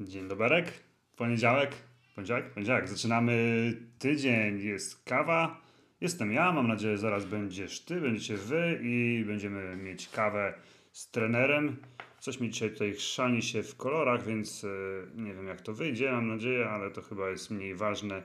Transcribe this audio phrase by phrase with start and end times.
[0.00, 0.72] Dzień doberek.
[1.16, 1.70] Poniedziałek.
[2.14, 2.50] Poniedziałek?
[2.50, 2.88] Poniedziałek.
[2.88, 4.60] Zaczynamy tydzień.
[4.60, 5.60] Jest kawa.
[6.00, 6.52] Jestem ja.
[6.52, 10.54] Mam nadzieję, że zaraz będziesz ty, będziecie wy i będziemy mieć kawę
[10.92, 11.76] z trenerem.
[12.18, 14.68] Coś mi dzisiaj tutaj chrzani się w kolorach, więc e,
[15.14, 18.22] nie wiem jak to wyjdzie, mam nadzieję, ale to chyba jest mniej ważne,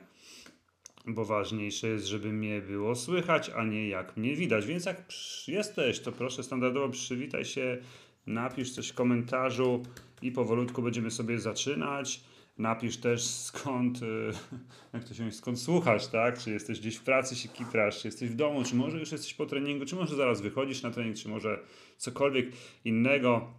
[1.05, 4.66] bo ważniejsze jest, żeby mnie było słychać, a nie jak mnie widać.
[4.66, 5.04] Więc jak
[5.48, 7.78] jesteś, to proszę standardowo przywitaj się,
[8.28, 9.84] napisz coś w komentarzu
[10.21, 12.24] i powolutku będziemy sobie zaczynać.
[12.57, 14.06] Napisz też skąd, e,
[14.93, 16.38] jak to się mówi, skąd słuchasz, tak?
[16.39, 19.34] Czy jesteś gdzieś w pracy, się kitrasz, czy jesteś w domu, czy może już jesteś
[19.34, 21.60] po treningu, czy może zaraz wychodzisz na trening, czy może
[21.98, 22.46] cokolwiek
[22.86, 23.54] innego.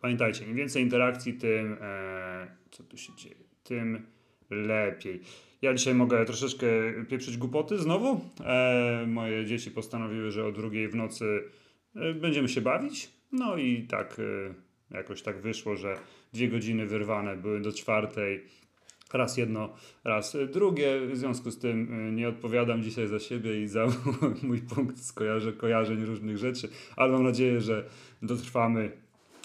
[0.00, 4.06] Pamiętajcie, im więcej interakcji, tym e, co tu się dzieje, tym
[4.50, 5.20] lepiej.
[5.62, 6.66] Ja dzisiaj mogę troszeczkę
[7.08, 8.20] pieprzyć głupoty znowu.
[8.44, 11.42] E, moje dzieci postanowiły, że o drugiej w nocy
[11.96, 13.15] e, będziemy się bawić.
[13.32, 14.54] No i tak e,
[14.96, 15.98] jakoś tak wyszło, że
[16.32, 18.44] dwie godziny wyrwane były do czwartej.
[19.12, 19.74] Raz jedno,
[20.04, 21.00] raz drugie.
[21.06, 23.86] W związku z tym e, nie odpowiadam dzisiaj za siebie i za
[24.42, 27.88] mój punkt skojarzeń, kojarzeń różnych rzeczy, ale mam nadzieję, że
[28.22, 28.92] dotrwamy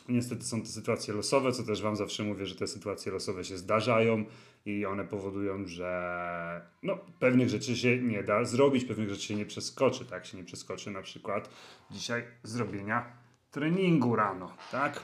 [0.10, 3.58] Niestety są to sytuacje losowe, co też Wam zawsze mówię, że te sytuacje losowe się
[3.58, 4.26] zdarzają
[4.66, 9.46] i one powodują, że no, pewnych rzeczy się nie da zrobić, pewnych rzeczy się nie
[9.46, 10.06] przeskoczy.
[10.06, 11.50] Tak się nie przeskoczy na przykład
[11.92, 13.21] dzisiaj zrobienia
[13.52, 15.04] treningu rano, tak?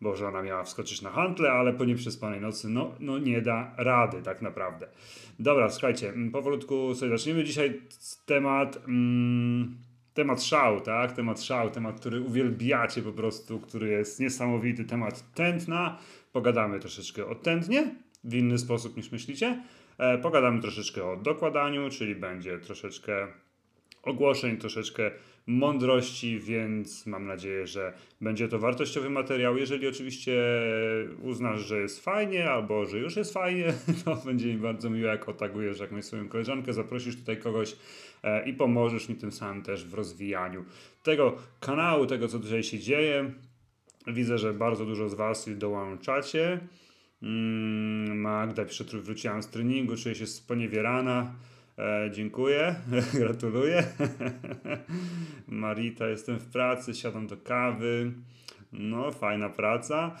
[0.00, 4.22] Bo żona miała wskoczyć na hantle, ale po nieprzespanej nocy no, no nie da rady
[4.22, 4.88] tak naprawdę.
[5.38, 7.44] Dobra, słuchajcie, mm, powolutku sobie zaczniemy.
[7.44, 7.80] Dzisiaj
[8.26, 8.76] temat...
[8.88, 9.76] Mm,
[10.14, 11.12] temat szał, tak?
[11.12, 15.98] Temat szał, temat, który uwielbiacie po prostu, który jest niesamowity, temat tętna.
[16.32, 17.94] Pogadamy troszeczkę o tętnie,
[18.24, 19.62] w inny sposób niż myślicie.
[19.98, 23.26] E, pogadamy troszeczkę o dokładaniu, czyli będzie troszeczkę
[24.02, 25.10] ogłoszeń, troszeczkę
[25.46, 29.56] mądrości, więc mam nadzieję, że będzie to wartościowy materiał.
[29.56, 30.42] Jeżeli oczywiście
[31.22, 33.74] uznasz, że jest fajnie, albo że już jest fajnie,
[34.04, 37.76] to będzie mi bardzo miło, jak otagujesz jakąś swoją koleżankę, zaprosisz tutaj kogoś
[38.22, 40.64] e, i pomożesz mi tym samym też w rozwijaniu
[41.02, 43.30] tego kanału, tego co tutaj się dzieje.
[44.06, 46.60] Widzę, że bardzo dużo z Was dołączacie.
[47.22, 51.34] Mm, Magda pisze, wróciłam z treningu, czuję się sponiewierana.
[51.80, 52.74] E, dziękuję,
[53.20, 53.84] gratuluję.
[55.48, 58.12] Marita, jestem w pracy, siadam do kawy.
[58.72, 60.16] No, fajna praca.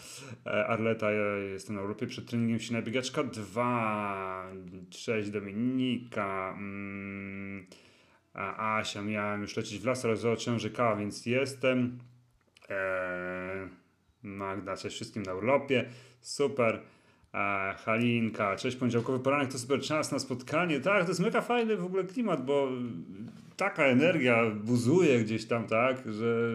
[0.46, 4.52] E, Arleta, ja jestem na Europie przed treningiem silna biegaczka 2.
[4.90, 6.54] Cześć Dominika.
[6.58, 7.66] Mm,
[8.34, 11.98] a Asia, miałem już lecieć w las, ale zobaczyłem, że kawa, więc jestem.
[12.70, 13.68] E,
[14.22, 15.90] Magda, cześć wszystkim na urlopie.
[16.20, 16.80] Super.
[17.34, 20.80] E, Halinka, cześć, poniedziałkowy poranek to super czas na spotkanie.
[20.80, 22.68] Tak, to jest mega fajny w ogóle klimat, bo
[23.56, 26.52] taka energia buzuje gdzieś tam, tak, że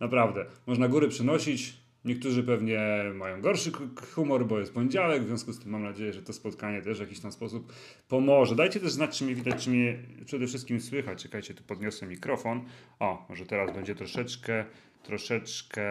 [0.00, 1.84] naprawdę można góry przynosić.
[2.04, 3.72] Niektórzy pewnie mają gorszy
[4.14, 7.00] humor, bo jest poniedziałek, w związku z tym mam nadzieję, że to spotkanie też w
[7.00, 7.72] jakiś tam sposób
[8.08, 8.56] pomoże.
[8.56, 11.22] Dajcie też znać, czy mnie widać, czy mnie przede wszystkim słychać.
[11.22, 12.64] Czekajcie, tu podniosę mikrofon.
[13.00, 14.64] O, może teraz będzie troszeczkę,
[15.02, 15.82] troszeczkę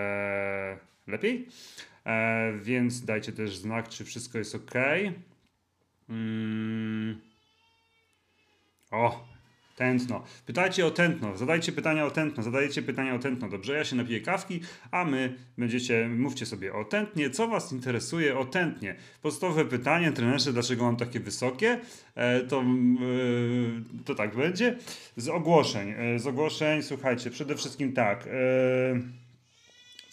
[1.07, 1.47] lepiej.
[2.05, 4.73] E, więc dajcie też znak, czy wszystko jest ok.
[6.09, 7.21] Mm.
[8.91, 9.33] O,
[9.75, 10.23] tętno.
[10.45, 13.49] Pytajcie o tętno, zadajcie pytania o tętno, zadajecie pytania o tętno.
[13.49, 17.29] Dobrze, ja się napiję kawki, a my będziecie, mówcie sobie o tętnie.
[17.29, 18.95] Co Was interesuje o tętnie?
[19.21, 21.79] Podstawowe pytanie, trenerze, dlaczego mam takie wysokie?
[22.15, 24.77] E, to, mm, e, to tak będzie.
[25.17, 28.27] Z ogłoszeń, z ogłoszeń, słuchajcie, przede wszystkim tak.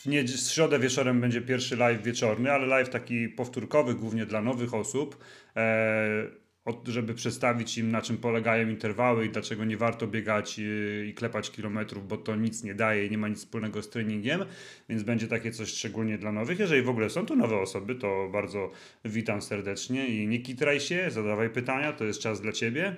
[0.00, 4.75] W w środę wieczorem będzie pierwszy live wieczorny, ale live taki powtórkowy, głównie dla nowych
[4.75, 5.25] osób,
[5.56, 6.41] e,
[6.84, 10.62] żeby przedstawić im, na czym polegają interwały i dlaczego nie warto biegać i,
[11.09, 14.44] i klepać kilometrów, bo to nic nie daje i nie ma nic wspólnego z treningiem,
[14.89, 16.59] więc będzie takie coś szczególnie dla nowych.
[16.59, 18.71] Jeżeli w ogóle są tu nowe osoby, to bardzo
[19.05, 22.97] witam serdecznie i nie kitraj się, zadawaj pytania, to jest czas dla Ciebie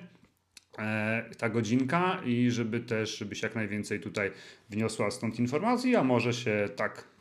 [1.37, 4.31] ta godzinka i żeby też, żebyś jak najwięcej tutaj
[4.69, 7.13] wniosła stąd informacji, a może się tak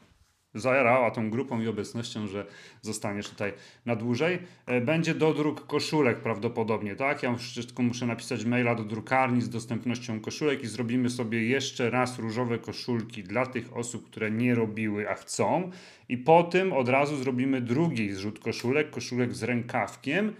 [0.54, 2.46] zajarała tą grupą i obecnością, że
[2.80, 3.52] zostaniesz tutaj
[3.86, 4.38] na dłużej.
[4.66, 7.22] E, Będzie dodruk koszulek prawdopodobnie, tak?
[7.22, 12.18] Ja tylko muszę napisać maila do drukarni z dostępnością koszulek i zrobimy sobie jeszcze raz
[12.18, 15.70] różowe koszulki dla tych osób, które nie robiły, a chcą.
[16.08, 20.32] I po tym od razu zrobimy drugi zrzut koszulek, koszulek z rękawkiem,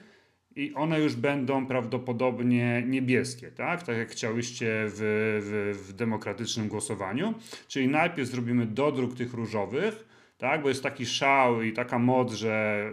[0.56, 3.82] i one już będą prawdopodobnie niebieskie, tak?
[3.82, 4.98] Tak jak chciałyście w,
[5.42, 7.34] w, w demokratycznym głosowaniu.
[7.68, 10.08] Czyli najpierw zrobimy dodruk tych różowych,
[10.38, 10.62] tak?
[10.62, 12.84] Bo jest taki szał i taka moc, że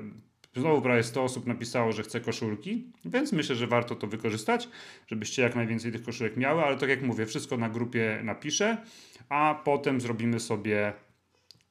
[0.56, 4.70] znowu prawie 100 osób napisało, że chce koszulki, więc myślę, że warto to wykorzystać,
[5.08, 8.78] żebyście jak najwięcej tych koszulek miały, ale tak jak mówię, wszystko na grupie napiszę,
[9.30, 10.94] a potem zrobimy sobie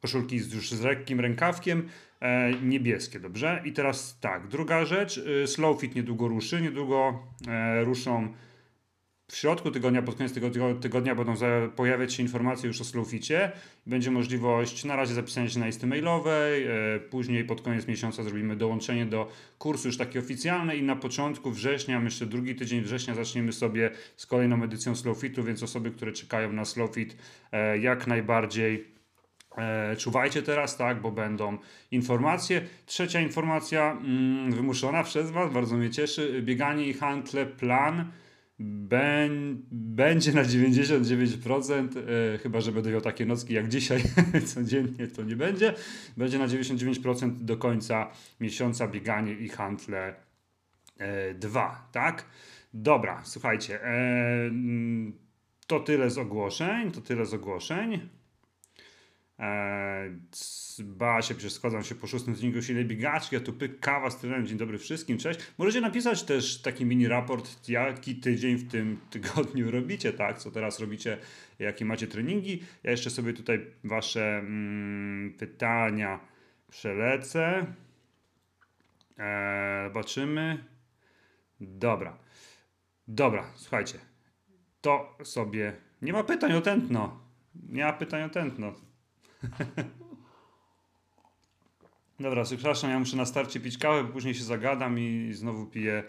[0.02, 1.88] koszulki już z lekkim rękawkiem,
[2.20, 3.62] e, niebieskie, dobrze?
[3.64, 8.34] I teraz tak, druga rzecz, y, slow fit niedługo ruszy, niedługo e, ruszą
[9.30, 10.50] w środku tygodnia, pod koniec tego
[10.80, 11.34] tygodnia będą
[11.76, 13.52] pojawiać się informacje już o Slowficie.
[13.86, 18.56] Będzie możliwość na razie zapisania się na listy mailowej, e, później pod koniec miesiąca zrobimy
[18.56, 23.52] dołączenie do kursu już taki oficjalny i na początku września, myślę drugi tydzień września zaczniemy
[23.52, 27.16] sobie z kolejną edycją Slowfitu, więc osoby, które czekają na Slowfit
[27.52, 28.97] e, jak najbardziej e,
[29.98, 31.58] czuwajcie teraz, tak, bo będą
[31.90, 32.60] informacje.
[32.86, 38.12] Trzecia informacja mm, wymuszona przez Was, bardzo mnie cieszy, bieganie i handle plan
[38.60, 41.88] będzie na 99%,
[42.34, 44.02] e, chyba że będę miał takie nocki jak dzisiaj,
[44.54, 45.74] codziennie to nie będzie.
[46.16, 50.14] Będzie na 99% do końca miesiąca bieganie i handle
[50.98, 52.24] e, 2, tak?
[52.74, 53.88] Dobra, słuchajcie, e,
[54.46, 55.12] mm,
[55.66, 58.08] to tyle z ogłoszeń, to tyle z ogłoszeń.
[59.38, 60.18] Eee,
[60.84, 64.58] ba się, przecież się po szóstym dniu silnej biegaczki, a tu pyk, kawa z dzień
[64.58, 65.40] dobry wszystkim, cześć.
[65.58, 70.80] Możecie napisać też taki mini raport, jaki tydzień w tym tygodniu robicie, tak, co teraz
[70.80, 71.18] robicie,
[71.58, 72.62] jakie macie treningi.
[72.82, 76.20] Ja jeszcze sobie tutaj wasze mm, pytania
[76.70, 77.66] przelecę.
[79.18, 80.64] Eee, zobaczymy.
[81.60, 82.18] Dobra.
[83.08, 83.98] Dobra, słuchajcie.
[84.80, 85.72] To sobie...
[86.02, 87.20] Nie ma pytań o tętno.
[87.68, 88.87] Nie ma pytań o tętno.
[92.20, 96.02] Dobra, przepraszam, ja muszę na starcie pić kawę, bo później się zagadam i znowu piję,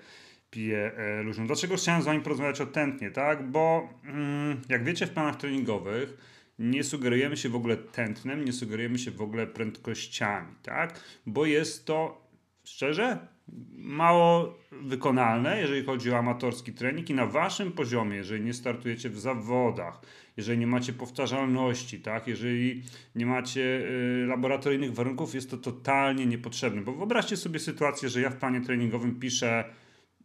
[0.52, 1.46] piję e, luźno.
[1.46, 3.52] Dlaczego chciałem z Wami porozmawiać o tętnie, tak?
[3.52, 6.18] Bo mm, jak wiecie, w planach treningowych
[6.60, 11.00] nie sugerujemy się w ogóle tętnem, nie sugerujemy się w ogóle prędkościami, tak?
[11.26, 12.28] Bo jest to,
[12.64, 13.28] szczerze,
[13.74, 19.20] mało wykonalne, jeżeli chodzi o amatorski trening i na waszym poziomie, jeżeli nie startujecie w
[19.20, 20.02] zawodach,
[20.40, 22.84] jeżeli nie macie powtarzalności, tak, jeżeli
[23.16, 26.82] nie macie y, laboratoryjnych warunków, jest to totalnie niepotrzebne.
[26.82, 29.66] Bo wyobraźcie sobie sytuację, że ja w planie treningowym piszę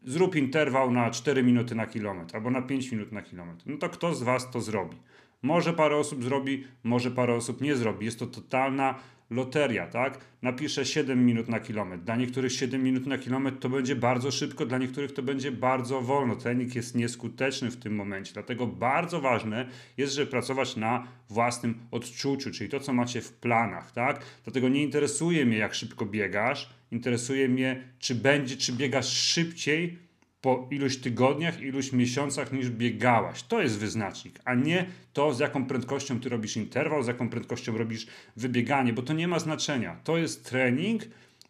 [0.03, 3.63] zrób interwał na 4 minuty na kilometr albo na 5 minut na kilometr.
[3.67, 4.97] No to kto z was to zrobi?
[5.43, 8.07] Może parę osób zrobi, może parę osób nie zrobi.
[8.07, 8.95] Jest to totalna
[9.31, 10.19] loteria, tak?
[10.43, 12.05] Napiszę 7 minut na kilometr.
[12.05, 16.00] Dla niektórych 7 minut na kilometr to będzie bardzo szybko, dla niektórych to będzie bardzo
[16.00, 16.37] wolno.
[16.37, 18.32] Trening jest nieskuteczny w tym momencie.
[18.32, 23.93] Dlatego bardzo ważne jest, żeby pracować na własnym odczuciu, czyli to, co macie w planach,
[23.93, 24.25] tak?
[24.44, 30.04] Dlatego nie interesuje mnie, jak szybko biegasz, interesuje mnie, czy będzie, czy biegasz szybciej
[30.44, 33.43] po iluś tygodniach, iluś miesiącach niż biegałaś.
[33.43, 37.79] To jest wyznacznik, a nie to, z jaką prędkością ty robisz interwał, z jaką prędkością
[37.79, 38.06] robisz
[38.37, 39.96] wybieganie, bo to nie ma znaczenia.
[40.05, 41.02] To jest trening,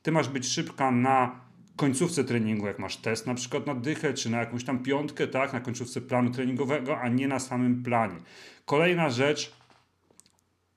[0.02, 1.40] ty masz być szybka na
[1.76, 5.52] końcówce treningu, jak masz test na przykład na dychę, czy na jakąś tam piątkę, tak,
[5.52, 8.16] na końcówce planu treningowego, a nie na samym planie.
[8.64, 9.52] Kolejna rzecz,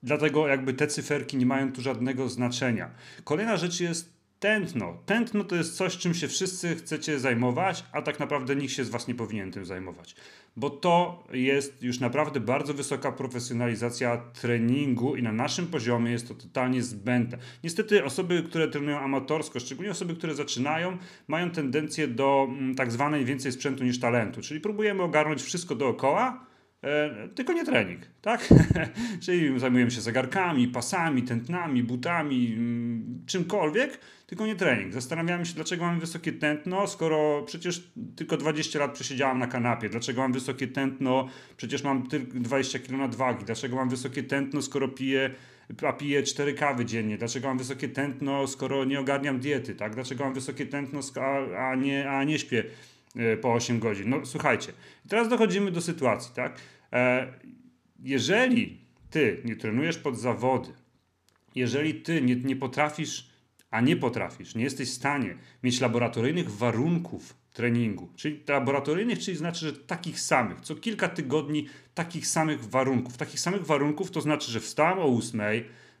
[0.02, 2.90] dlatego jakby te cyferki nie mają tu żadnego znaczenia.
[3.24, 4.98] Kolejna rzecz jest Tętno.
[5.06, 8.90] Tętno to jest coś, czym się wszyscy chcecie zajmować, a tak naprawdę nikt się z
[8.90, 10.14] Was nie powinien tym zajmować.
[10.56, 16.34] Bo to jest już naprawdę bardzo wysoka profesjonalizacja treningu i na naszym poziomie jest to
[16.34, 17.38] totalnie zbędne.
[17.64, 20.98] Niestety osoby, które trenują amatorsko, szczególnie osoby, które zaczynają,
[21.28, 24.40] mają tendencję do mm, tak zwanej więcej sprzętu niż talentu.
[24.42, 26.47] Czyli próbujemy ogarnąć wszystko dookoła,
[26.84, 28.48] E, tylko nie trening, tak?
[29.24, 34.92] Czyli zajmujemy się zegarkami, pasami, tętnami, butami, mm, czymkolwiek, tylko nie trening.
[34.92, 39.88] Zastanawiamy się, dlaczego mamy wysokie tętno, skoro przecież tylko 20 lat przesiedziałam na kanapie.
[39.88, 43.44] Dlaczego mam wysokie tętno, przecież mam tylko 20 kg nadwagi.
[43.44, 45.30] Dlaczego mam wysokie tętno, skoro piję
[45.86, 47.18] a piję 4 kawy dziennie?
[47.18, 49.74] Dlaczego mam wysokie tętno, skoro nie ogarniam diety?
[49.74, 49.94] Tak?
[49.94, 52.64] Dlaczego mam wysokie tętno, a, a, nie, a nie śpię
[53.40, 54.10] po 8 godzin.
[54.10, 54.72] No słuchajcie,
[55.08, 56.60] teraz dochodzimy do sytuacji, tak?
[56.92, 57.32] E,
[58.02, 60.72] jeżeli ty nie trenujesz pod zawody,
[61.54, 63.28] jeżeli ty nie, nie potrafisz,
[63.70, 69.66] a nie potrafisz, nie jesteś w stanie mieć laboratoryjnych warunków treningu, czyli laboratoryjnych, czyli znaczy,
[69.66, 73.16] że takich samych, co kilka tygodni takich samych warunków.
[73.16, 75.40] Takich samych warunków to znaczy, że wstałam o 8,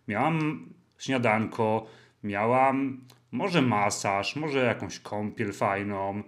[0.08, 1.86] miałam śniadanko,
[2.22, 3.00] miałam
[3.32, 6.22] może masaż, może jakąś kąpiel fajną,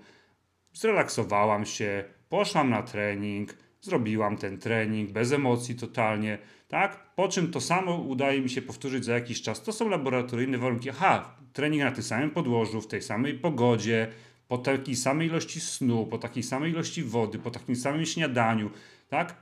[0.72, 7.14] zrelaksowałam się, poszłam na trening, zrobiłam ten trening bez emocji totalnie, tak?
[7.14, 9.62] Po czym to samo udaje mi się powtórzyć za jakiś czas.
[9.62, 10.90] To są laboratoryjne warunki.
[10.90, 14.08] Aha, trening na tym samym podłożu, w tej samej pogodzie,
[14.48, 18.70] po takiej samej ilości snu, po takiej samej ilości wody, po takim samym śniadaniu,
[19.08, 19.36] tak?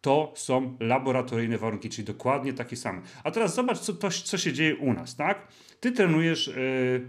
[0.00, 3.00] To są laboratoryjne warunki, czyli dokładnie takie same.
[3.24, 5.48] A teraz zobacz, co, to, co się dzieje u nas, tak?
[5.80, 7.08] Ty trenujesz yy,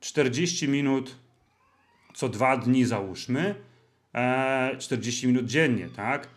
[0.00, 1.16] 40 minut
[2.18, 3.54] co dwa dni załóżmy,
[4.14, 6.28] e, 40 minut dziennie, tak?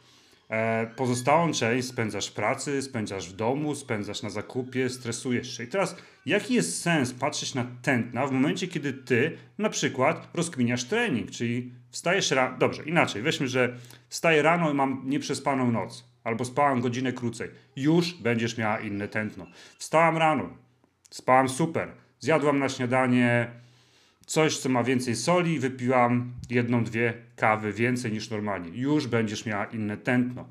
[0.50, 5.64] E, pozostałą część spędzasz w pracy, spędzasz w domu, spędzasz na zakupie, stresujesz się.
[5.64, 5.96] I teraz,
[6.26, 11.74] jaki jest sens patrzeć na tętna w momencie, kiedy ty na przykład rozkminiasz trening, czyli
[11.90, 13.76] wstajesz rano, dobrze, inaczej, weźmy, że
[14.10, 19.48] wstaję rano i mam nieprzespaną noc, albo spałam godzinę krócej, już będziesz miała inne tętno.
[19.78, 20.50] Wstałam rano,
[21.10, 23.62] spałam super, zjadłam na śniadanie
[24.32, 28.70] coś, co ma więcej soli, wypiłam jedną, dwie kawy więcej niż normalnie.
[28.82, 30.50] Już będziesz miała inne tętno.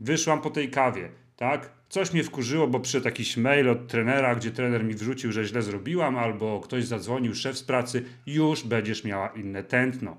[0.00, 1.70] Wyszłam po tej kawie, tak?
[1.88, 5.62] Coś mnie wkurzyło, bo przyszedł jakiś mail od trenera, gdzie trener mi wrzucił, że źle
[5.62, 10.16] zrobiłam, albo ktoś zadzwonił, szef z pracy, już będziesz miała inne tętno,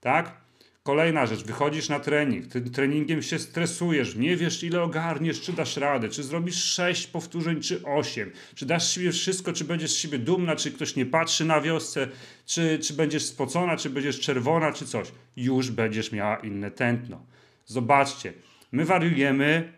[0.00, 0.47] tak?
[0.88, 5.76] Kolejna rzecz, wychodzisz na trening, tym treningiem się stresujesz, nie wiesz ile ogarniesz, czy dasz
[5.76, 10.18] radę, czy zrobisz 6 powtórzeń, czy 8, czy dasz siebie wszystko, czy będziesz z siebie
[10.18, 12.08] dumna, czy ktoś nie patrzy na wiosce,
[12.46, 15.12] czy, czy będziesz spocona, czy będziesz czerwona, czy coś.
[15.36, 17.26] Już będziesz miała inne tętno.
[17.66, 18.32] Zobaczcie,
[18.72, 19.72] my wariujemy,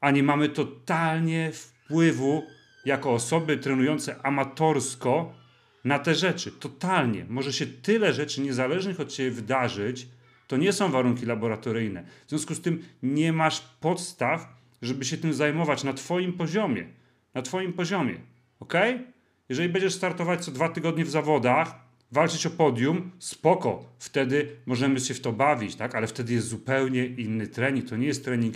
[0.00, 2.42] a nie mamy totalnie wpływu
[2.84, 5.34] jako osoby trenujące amatorsko
[5.84, 6.52] na te rzeczy.
[6.52, 7.26] Totalnie.
[7.28, 10.06] Może się tyle rzeczy niezależnych od Ciebie wydarzyć,
[10.52, 12.04] to nie są warunki laboratoryjne.
[12.26, 14.48] W związku z tym nie masz podstaw,
[14.82, 16.84] żeby się tym zajmować na Twoim poziomie.
[17.34, 18.14] Na Twoim poziomie.
[18.60, 18.74] Ok?
[19.48, 21.74] Jeżeli będziesz startować co dwa tygodnie w zawodach,
[22.10, 23.84] walczyć o podium, spoko.
[23.98, 25.94] Wtedy możemy się w to bawić, tak?
[25.94, 27.88] Ale wtedy jest zupełnie inny trening.
[27.88, 28.54] To nie jest trening,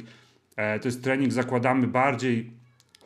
[0.56, 2.50] e, to jest trening, zakładamy bardziej,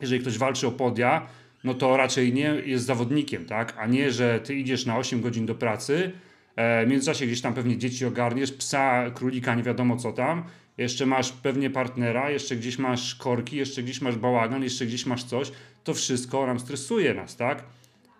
[0.01, 1.27] jeżeli ktoś walczy o podia,
[1.63, 3.75] no to raczej nie jest zawodnikiem, tak?
[3.77, 6.11] A nie, że ty idziesz na 8 godzin do pracy,
[6.57, 10.43] w międzyczasie gdzieś tam pewnie dzieci ogarniesz, psa, królika, nie wiadomo co tam.
[10.77, 15.23] Jeszcze masz pewnie partnera, jeszcze gdzieś masz korki, jeszcze gdzieś masz bałagan, jeszcze gdzieś masz
[15.23, 15.51] coś.
[15.83, 17.63] To wszystko nam stresuje nas, tak?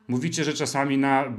[0.08, 1.36] Mówicie, że czasami na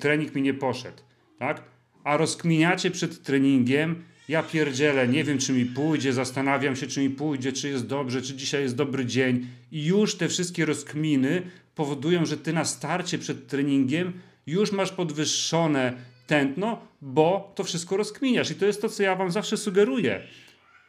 [0.00, 1.02] trening mi nie poszedł,
[1.38, 1.62] tak?
[2.04, 7.10] A rozkminiacie przed treningiem, ja pierdzielę, nie wiem czy mi pójdzie, zastanawiam się czy mi
[7.10, 9.46] pójdzie, czy jest dobrze, czy dzisiaj jest dobry dzień.
[9.72, 11.42] I już te wszystkie rozkminy
[11.74, 14.12] powodują, że ty na starcie przed treningiem
[14.48, 15.92] już masz podwyższone
[16.26, 18.50] tętno, bo to wszystko rozkminiasz.
[18.50, 20.20] I to jest to, co ja wam zawsze sugeruję.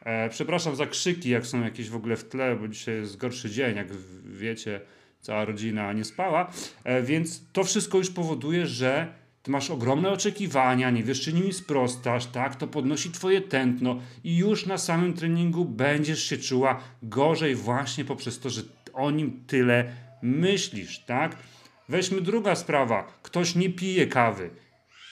[0.05, 3.49] E, przepraszam za krzyki, jak są jakieś w ogóle w tle, bo dzisiaj jest gorszy
[3.49, 3.87] dzień, jak
[4.25, 4.81] wiecie,
[5.21, 6.51] cała rodzina nie spała.
[6.83, 9.13] E, więc to wszystko już powoduje, że
[9.43, 12.55] ty masz ogromne oczekiwania, nie wiesz, czy nimi sprostasz, tak?
[12.55, 18.39] To podnosi twoje tętno i już na samym treningu będziesz się czuła gorzej właśnie poprzez
[18.39, 18.61] to, że
[18.93, 21.35] o nim tyle myślisz, tak?
[21.89, 23.18] Weźmy druga sprawa.
[23.29, 24.49] Ktoś nie pije kawy.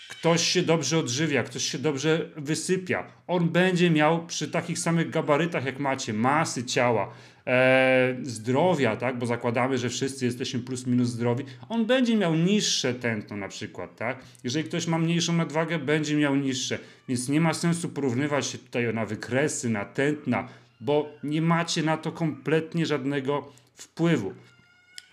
[0.09, 3.07] Ktoś się dobrze odżywia, ktoś się dobrze wysypia.
[3.27, 7.13] On będzie miał przy takich samych gabarytach jak macie, masy ciała,
[7.47, 9.17] e, zdrowia, tak?
[9.17, 11.43] bo zakładamy, że wszyscy jesteśmy plus minus zdrowi.
[11.69, 13.95] On będzie miał niższe tętno na przykład.
[13.95, 14.17] Tak?
[14.43, 16.79] Jeżeli ktoś ma mniejszą nadwagę, będzie miał niższe.
[17.09, 20.47] Więc nie ma sensu porównywać się tutaj na wykresy, na tętna,
[20.81, 24.33] bo nie macie na to kompletnie żadnego wpływu.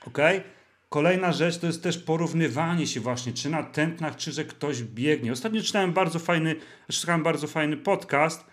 [0.07, 0.19] ok?
[0.95, 5.33] Kolejna rzecz to jest też porównywanie się właśnie, czy na tętnach, czy że ktoś biegnie.
[5.33, 6.57] Ostatnio czytałem bardzo fajny,
[6.89, 8.45] czytałem bardzo fajny podcast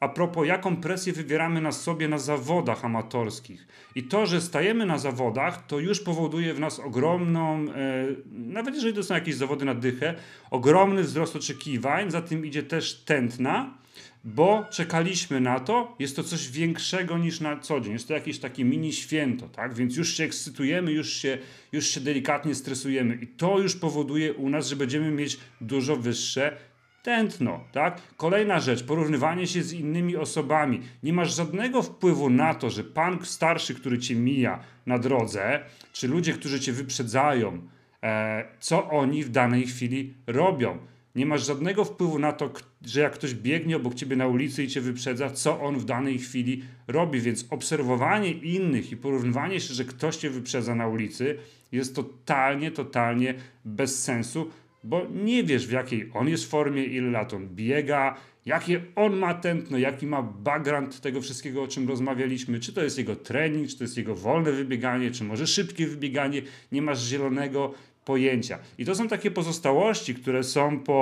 [0.00, 3.66] a propos, jaką presję wywieramy na sobie na zawodach amatorskich.
[3.94, 8.94] I to, że stajemy na zawodach, to już powoduje w nas ogromną, e, nawet jeżeli
[8.94, 10.14] to są jakieś zawody na dychę,
[10.50, 13.79] ogromny wzrost oczekiwań, za tym idzie też tętna
[14.24, 17.92] bo czekaliśmy na to, jest to coś większego niż na co dzień.
[17.92, 19.74] Jest to jakieś takie mini święto, tak?
[19.74, 21.38] Więc już się ekscytujemy, już się,
[21.72, 26.56] już się delikatnie stresujemy i to już powoduje u nas, że będziemy mieć dużo wyższe
[27.02, 28.00] tętno, tak?
[28.16, 30.80] Kolejna rzecz, porównywanie się z innymi osobami.
[31.02, 36.08] Nie masz żadnego wpływu na to, że pan starszy, który cię mija na drodze, czy
[36.08, 37.68] ludzie, którzy cię wyprzedzają,
[38.02, 40.78] e, co oni w danej chwili robią
[41.14, 42.52] nie masz żadnego wpływu na to,
[42.84, 46.18] że jak ktoś biegnie obok ciebie na ulicy i cię wyprzedza, co on w danej
[46.18, 47.20] chwili robi.
[47.20, 51.38] Więc obserwowanie innych i porównywanie się, że ktoś cię wyprzedza na ulicy,
[51.72, 54.50] jest totalnie, totalnie bez sensu,
[54.84, 59.34] bo nie wiesz w jakiej on jest formie, ile lat on biega, jakie on ma
[59.34, 63.78] tętno, jaki ma background tego wszystkiego, o czym rozmawialiśmy, czy to jest jego trening, czy
[63.78, 67.74] to jest jego wolne wybieganie, czy może szybkie wybieganie, nie masz zielonego
[68.10, 68.58] pojęcia.
[68.78, 71.00] I to są takie pozostałości, które są po,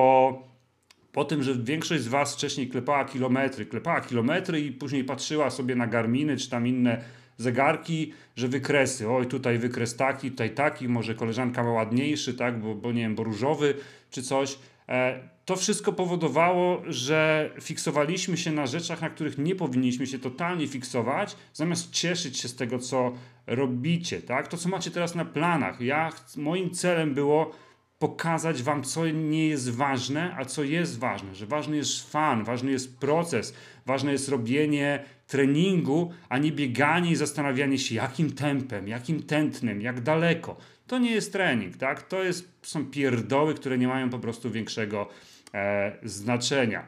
[1.13, 5.75] po tym, że większość z Was wcześniej klepała kilometry, klepała kilometry i później patrzyła sobie
[5.75, 7.05] na Garminy czy tam inne
[7.37, 12.75] zegarki, że wykresy, oj tutaj wykres taki, tutaj taki, może koleżanka ma ładniejszy, tak, bo,
[12.75, 13.75] bo nie wiem, bo różowy
[14.11, 14.59] czy coś.
[14.89, 20.67] E, to wszystko powodowało, że fiksowaliśmy się na rzeczach, na których nie powinniśmy się totalnie
[20.67, 23.13] fiksować, zamiast cieszyć się z tego, co
[23.47, 24.49] robicie, tak?
[24.49, 25.81] To, co macie teraz na planach.
[25.81, 27.55] Ja, moim celem było
[27.99, 31.35] pokazać Wam, co nie jest ważne, a co jest ważne.
[31.35, 33.55] Że ważny jest fan, ważny jest proces,
[33.87, 40.01] ważne jest robienie treningu, a nie bieganie i zastanawianie się, jakim tempem, jakim tętnem, jak
[40.01, 40.57] daleko.
[40.89, 42.03] To nie jest trening, tak?
[42.03, 45.09] To jest, są pierdoły, które nie mają po prostu większego
[45.55, 46.85] e, znaczenia.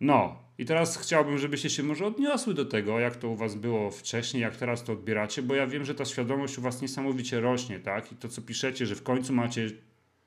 [0.00, 3.90] No, i teraz chciałbym, żebyście się może odniosły do tego, jak to u Was było
[3.90, 7.80] wcześniej, jak teraz to odbieracie, bo ja wiem, że ta świadomość u Was niesamowicie rośnie,
[7.80, 8.12] tak?
[8.12, 9.70] I to, co piszecie, że w końcu macie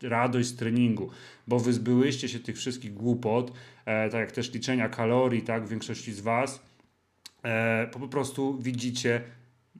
[0.02, 1.10] radość z treningu,
[1.48, 3.52] bo wyzbyłyście się tych wszystkich głupot,
[3.86, 6.64] e, tak jak też liczenia kalorii, tak, w większości z Was,
[7.44, 9.22] e, po prostu widzicie,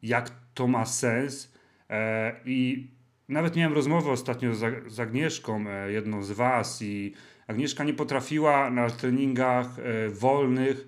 [0.04, 1.54] jak to ma sens
[1.90, 2.88] e, i
[3.30, 4.56] nawet miałem rozmowę ostatnio
[4.88, 7.14] z, Agnieszką, e, jedną z Was i
[7.48, 10.88] Agnieszka nie potrafiła na treningach e, wolnych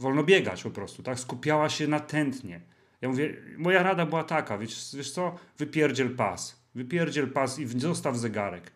[0.00, 1.20] wolno biegać po prostu, tak?
[1.20, 2.60] Skupiała się na tętnie.
[3.00, 5.38] Ja mówię, moja rada była taka, wiesz, wiesz co?
[5.58, 6.60] Wypierdziel pas.
[6.74, 8.72] Wypierdziel pas i zostaw zegarek.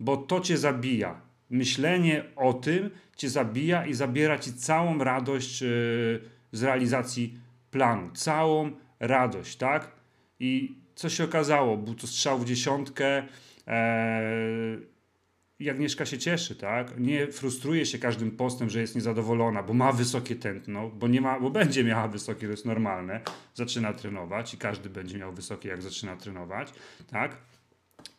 [0.00, 1.20] Bo to cię zabija.
[1.50, 5.68] Myślenie o tym cię zabija i zabiera ci całą radość yy,
[6.52, 7.38] z realizacji
[7.70, 8.10] planu.
[8.10, 8.70] Całą
[9.00, 9.92] radość, tak?
[10.40, 11.76] I co się okazało?
[11.76, 13.22] Był to strzał w dziesiątkę.
[15.58, 16.98] I Agnieszka się cieszy, tak?
[16.98, 21.40] Nie frustruje się każdym postem, że jest niezadowolona, bo ma wysokie tętno, bo, nie ma,
[21.40, 23.20] bo będzie miała wysokie, to jest normalne.
[23.54, 26.72] Zaczyna trenować i każdy będzie miał wysokie, jak zaczyna trenować,
[27.10, 27.36] tak?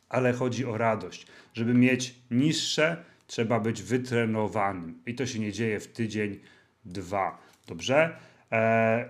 [0.09, 1.27] Ale chodzi o radość.
[1.53, 5.01] Żeby mieć niższe, trzeba być wytrenowanym.
[5.05, 6.39] I to się nie dzieje w tydzień,
[6.85, 7.37] dwa.
[7.67, 8.17] Dobrze?
[8.51, 9.05] Eee,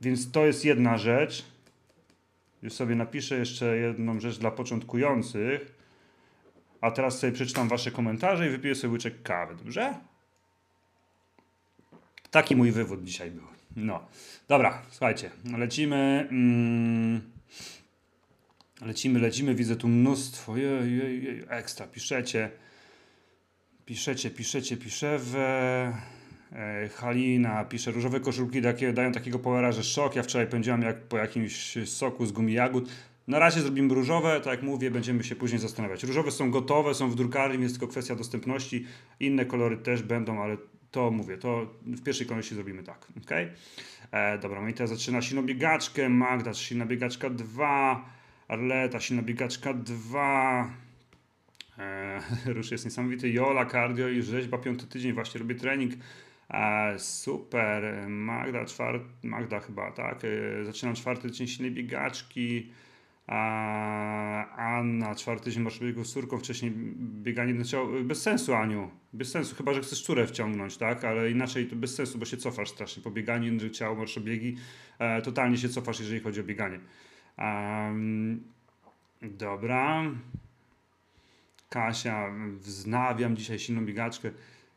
[0.00, 1.55] więc to jest jedna rzecz.
[2.66, 5.74] Już sobie napiszę jeszcze jedną rzecz dla początkujących
[6.80, 9.94] a teraz sobie przeczytam wasze komentarze i wypiję sobie łyczek kawy, dobrze?
[12.30, 13.44] Taki mój wywód dzisiaj był.
[13.76, 14.06] No,
[14.48, 16.28] dobra, słuchajcie, lecimy.
[16.30, 17.30] Mm,
[18.80, 20.56] lecimy, lecimy, widzę tu mnóstwo.
[20.56, 22.50] Jej, jej, jej, ekstra, piszecie.
[23.84, 25.38] Piszecie, piszecie, piszecie.
[25.38, 26.15] E,
[26.94, 28.62] Halina pisze, różowe koszulki
[28.92, 30.16] dają takiego powera, że szok.
[30.16, 32.88] Ja wczoraj pędziłam jak po jakimś soku z gumi jagód.
[33.28, 36.02] Na razie zrobimy różowe, tak jak mówię, będziemy się później zastanawiać.
[36.02, 38.86] Różowe są gotowe, są w drukarni, jest tylko kwestia dostępności.
[39.20, 40.56] Inne kolory też będą, ale
[40.90, 43.06] to mówię, to w pierwszej kolejności zrobimy tak.
[43.24, 43.30] ok?
[44.10, 48.04] E, dobra, teraz zaczyna silną biegaczkę, Magda, silna biegaczka 2,
[48.48, 50.70] Arleta, silna biegaczka 2,
[51.78, 52.20] e,
[52.54, 55.92] Rusz jest niesamowity, Jola, cardio i rzeźba, piąty tydzień, właśnie robię trening.
[56.98, 60.18] Super, Magda, czwart, Magda chyba, tak?
[60.24, 62.70] E, zaczynam czwarty tydzień silnej biegaczki.
[64.56, 67.54] Anna, czwarty dzień masz biegu z córką, wcześniej bieganie
[68.04, 71.94] bez sensu Aniu, bez sensu, chyba, że chcesz córę wciągnąć, tak, ale inaczej to bez
[71.94, 74.56] sensu, bo się cofasz strasznie po bieganiu, że ciało masz biegi,
[74.98, 76.80] e, totalnie się cofasz, jeżeli chodzi o bieganie.
[79.22, 80.02] Dobra.
[81.68, 84.30] Kasia, wznawiam dzisiaj silną biegaczkę.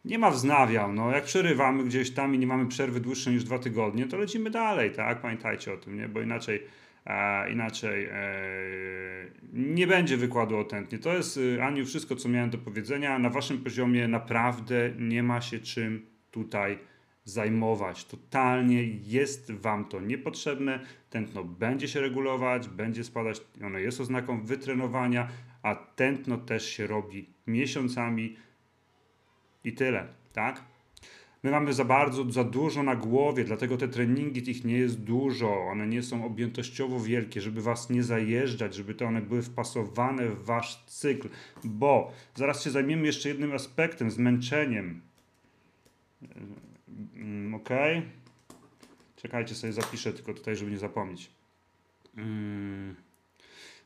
[0.05, 3.59] Nie ma wznawiam, no jak przerywamy gdzieś tam i nie mamy przerwy dłuższej niż dwa
[3.59, 6.63] tygodnie, to lecimy dalej, tak, pamiętajcie o tym, nie, bo inaczej
[7.05, 8.19] a inaczej e,
[9.53, 10.99] nie będzie wykładu autentnie.
[10.99, 13.19] To jest, y, Aniu, wszystko, co miałem do powiedzenia.
[13.19, 16.79] Na waszym poziomie naprawdę nie ma się czym tutaj
[17.23, 18.05] zajmować.
[18.05, 20.79] Totalnie jest wam to niepotrzebne.
[21.09, 23.41] Tętno będzie się regulować, będzie spadać.
[23.65, 25.27] Ono jest oznaką wytrenowania,
[25.63, 28.35] a tętno też się robi miesiącami
[29.63, 30.63] i tyle, tak?
[31.43, 35.61] My mamy za bardzo, za dużo na głowie, dlatego te treningi tych nie jest dużo.
[35.71, 40.45] One nie są objętościowo wielkie, żeby was nie zajeżdżać, żeby te one były wpasowane w
[40.45, 41.29] wasz cykl.
[41.63, 45.01] Bo zaraz się zajmiemy jeszcze jednym aspektem, zmęczeniem.
[47.15, 47.69] Mm, ok?
[49.15, 51.31] Czekajcie, sobie zapiszę tylko tutaj, żeby nie zapomnieć.
[52.15, 52.95] Hmm.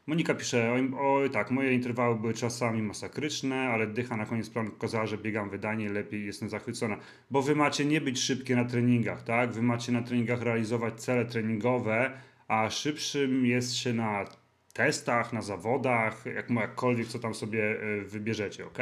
[0.08, 5.06] Monika pisze, oj tak, moje interwały były czasami masakryczne, ale dycha na koniec planu pokazała,
[5.06, 6.98] że biegam wydanie lepiej, jestem zachwycona.
[7.32, 9.52] Bo wy macie nie być szybkie na treningach, tak?
[9.52, 12.12] Wy macie na treningach realizować cele treningowe,
[12.48, 14.26] a szybszym jest się na
[14.74, 18.78] testach, na zawodach, jak, jakkolwiek, co tam sobie e, wybierzecie, ok?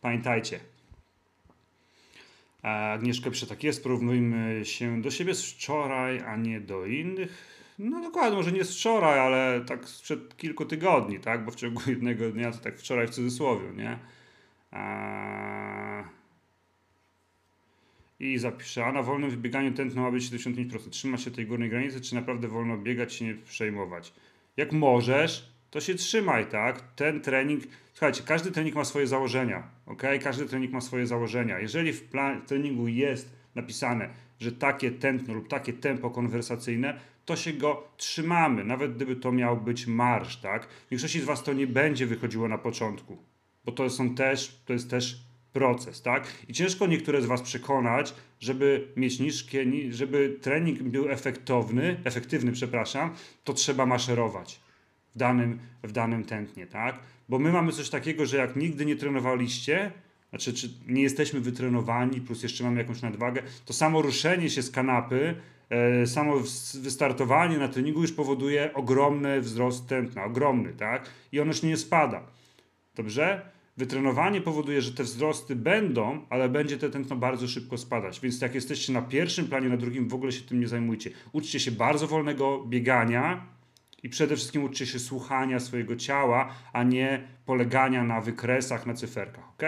[0.00, 0.60] Pamiętajcie.
[2.62, 8.00] Agnieszka pisze, tak jest, porównujmy się do siebie z wczoraj, a nie do innych no
[8.00, 11.44] dokładnie, może nie z wczoraj, ale tak sprzed kilku tygodni, tak?
[11.44, 13.98] Bo w ciągu jednego dnia to tak wczoraj w cudzysłowie, nie?
[14.72, 16.04] Eee...
[18.20, 20.90] I zapiszę, a na wolnym wybieganiu tętno ma być 75%.
[20.90, 24.12] Trzyma się tej górnej granicy, czy naprawdę wolno biegać, się nie przejmować?
[24.56, 26.82] Jak możesz, to się trzymaj, tak?
[26.96, 30.02] Ten trening, słuchajcie, każdy trening ma swoje założenia, ok?
[30.22, 31.60] Każdy trening ma swoje założenia.
[31.60, 34.08] Jeżeli w, plan, w treningu jest napisane,
[34.40, 39.56] że takie tętno lub takie tempo konwersacyjne, to się go trzymamy, nawet gdyby to miał
[39.56, 40.68] być marsz, tak?
[40.90, 43.16] Większości z Was to nie będzie wychodziło na początku,
[43.64, 45.20] bo to są też, to jest też
[45.52, 46.26] proces, tak?
[46.48, 53.14] I ciężko niektóre z Was przekonać, żeby mieć niskie, żeby trening był efektowny, efektywny, przepraszam,
[53.44, 54.60] to trzeba maszerować
[55.14, 56.98] w danym, w danym tętnie, tak?
[57.28, 59.92] Bo my mamy coś takiego, że jak nigdy nie trenowaliście,
[60.30, 64.70] znaczy czy nie jesteśmy wytrenowani, plus jeszcze mamy jakąś nadwagę, to samo ruszenie się z
[64.70, 65.34] kanapy,
[66.06, 66.34] samo
[66.74, 71.10] wystartowanie na treningu już powoduje ogromny wzrost tętna, ogromny, tak?
[71.32, 72.22] I ono już nie spada.
[72.94, 73.50] Dobrze?
[73.76, 78.20] Wytrenowanie powoduje, że te wzrosty będą, ale będzie te tętno bardzo szybko spadać.
[78.20, 81.10] Więc jak jesteście na pierwszym planie, na drugim w ogóle się tym nie zajmujcie.
[81.32, 83.46] Uczcie się bardzo wolnego biegania
[84.02, 89.48] i przede wszystkim uczcie się słuchania swojego ciała, a nie polegania na wykresach, na cyferkach.
[89.48, 89.62] ok?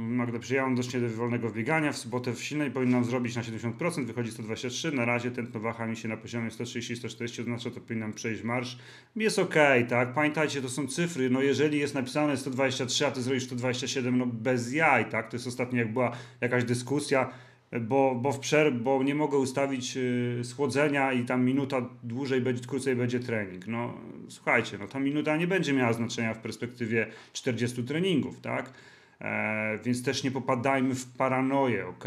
[0.00, 1.92] Magda przyjęłam dość wolnego biegania.
[1.92, 4.92] W sobotę w silnej powinnam zrobić na 70%, wychodzi 123.
[4.92, 8.78] Na razie tętno waha mi się na poziomie 130-140, oznacza to powinnam przejść marsz.
[9.16, 9.54] Jest ok,
[9.88, 10.12] tak?
[10.12, 11.30] Pamiętajcie, to są cyfry.
[11.30, 15.30] No jeżeli jest napisane 123, a ty zrobisz 127, no bez jaj, tak?
[15.30, 17.30] To jest ostatnio jak była jakaś dyskusja
[17.80, 22.66] bo, bo, w przerw, bo nie mogę ustawić y, schłodzenia i tam minuta dłużej będzie,
[22.66, 23.66] krócej będzie trening.
[23.66, 23.94] No
[24.28, 28.72] słuchajcie, no ta minuta nie będzie miała znaczenia w perspektywie 40 treningów, tak?
[29.20, 32.04] E, więc też nie popadajmy w paranoję, ok?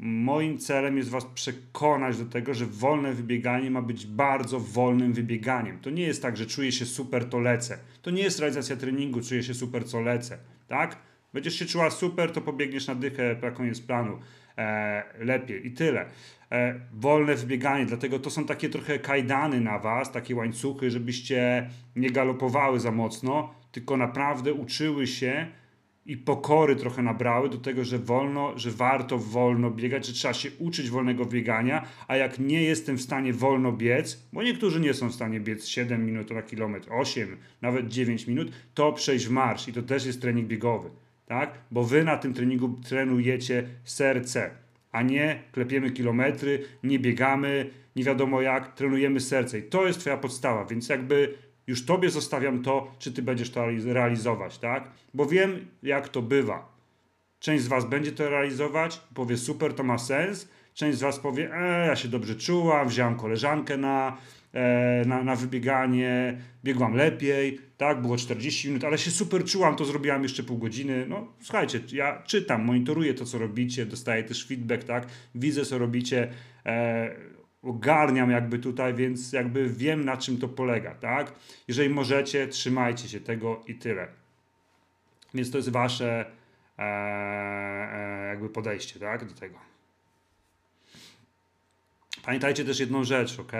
[0.00, 5.78] Moim celem jest Was przekonać do tego, że wolne wybieganie ma być bardzo wolnym wybieganiem.
[5.78, 7.78] To nie jest tak, że czuję się super, to lecę.
[8.02, 10.96] To nie jest realizacja treningu, czuję się super, co lecę, tak?
[11.32, 14.18] Będziesz się czuła super, to pobiegniesz na dychę na koniec planu
[15.18, 15.66] lepiej.
[15.66, 16.06] I tyle.
[16.52, 22.10] E, wolne wybieganie, dlatego to są takie trochę kajdany na was, takie łańcuchy, żebyście nie
[22.10, 25.46] galopowały za mocno, tylko naprawdę uczyły się
[26.06, 30.50] i pokory trochę nabrały do tego, że wolno, że warto wolno biegać, że trzeba się
[30.58, 35.08] uczyć wolnego biegania, a jak nie jestem w stanie wolno biec, bo niektórzy nie są
[35.08, 39.68] w stanie biec 7 minut na kilometr, 8, nawet 9 minut, to przejść w marsz.
[39.68, 40.90] I to też jest trening biegowy
[41.30, 41.58] tak?
[41.70, 44.50] Bo wy na tym treningu trenujecie serce,
[44.92, 49.58] a nie klepiemy kilometry, nie biegamy, nie wiadomo jak, trenujemy serce.
[49.58, 51.34] I to jest twoja podstawa, więc jakby
[51.66, 54.90] już tobie zostawiam to, czy ty będziesz to realizować, tak?
[55.14, 56.72] Bo wiem, jak to bywa.
[57.38, 60.48] Część z was będzie to realizować, powie super, to ma sens.
[60.74, 64.16] Część z was powie, e, ja się dobrze czułam, wziąłem koleżankę na,
[65.06, 70.22] na, na wybieganie, biegłam lepiej, tak, było 40 minut, ale się super czułam, to zrobiłam
[70.22, 71.06] jeszcze pół godziny.
[71.08, 76.28] No słuchajcie, ja czytam, monitoruję to, co robicie, dostaję też feedback, tak, widzę, co robicie,
[76.66, 77.16] e,
[77.62, 81.32] ogarniam jakby tutaj, więc jakby wiem, na czym to polega, tak.
[81.68, 84.08] Jeżeli możecie, trzymajcie się tego i tyle.
[85.34, 86.24] Więc to jest wasze
[86.78, 89.69] e, e, jakby podejście, tak, do tego.
[92.30, 93.52] Pamiętajcie też jedną rzecz, ok?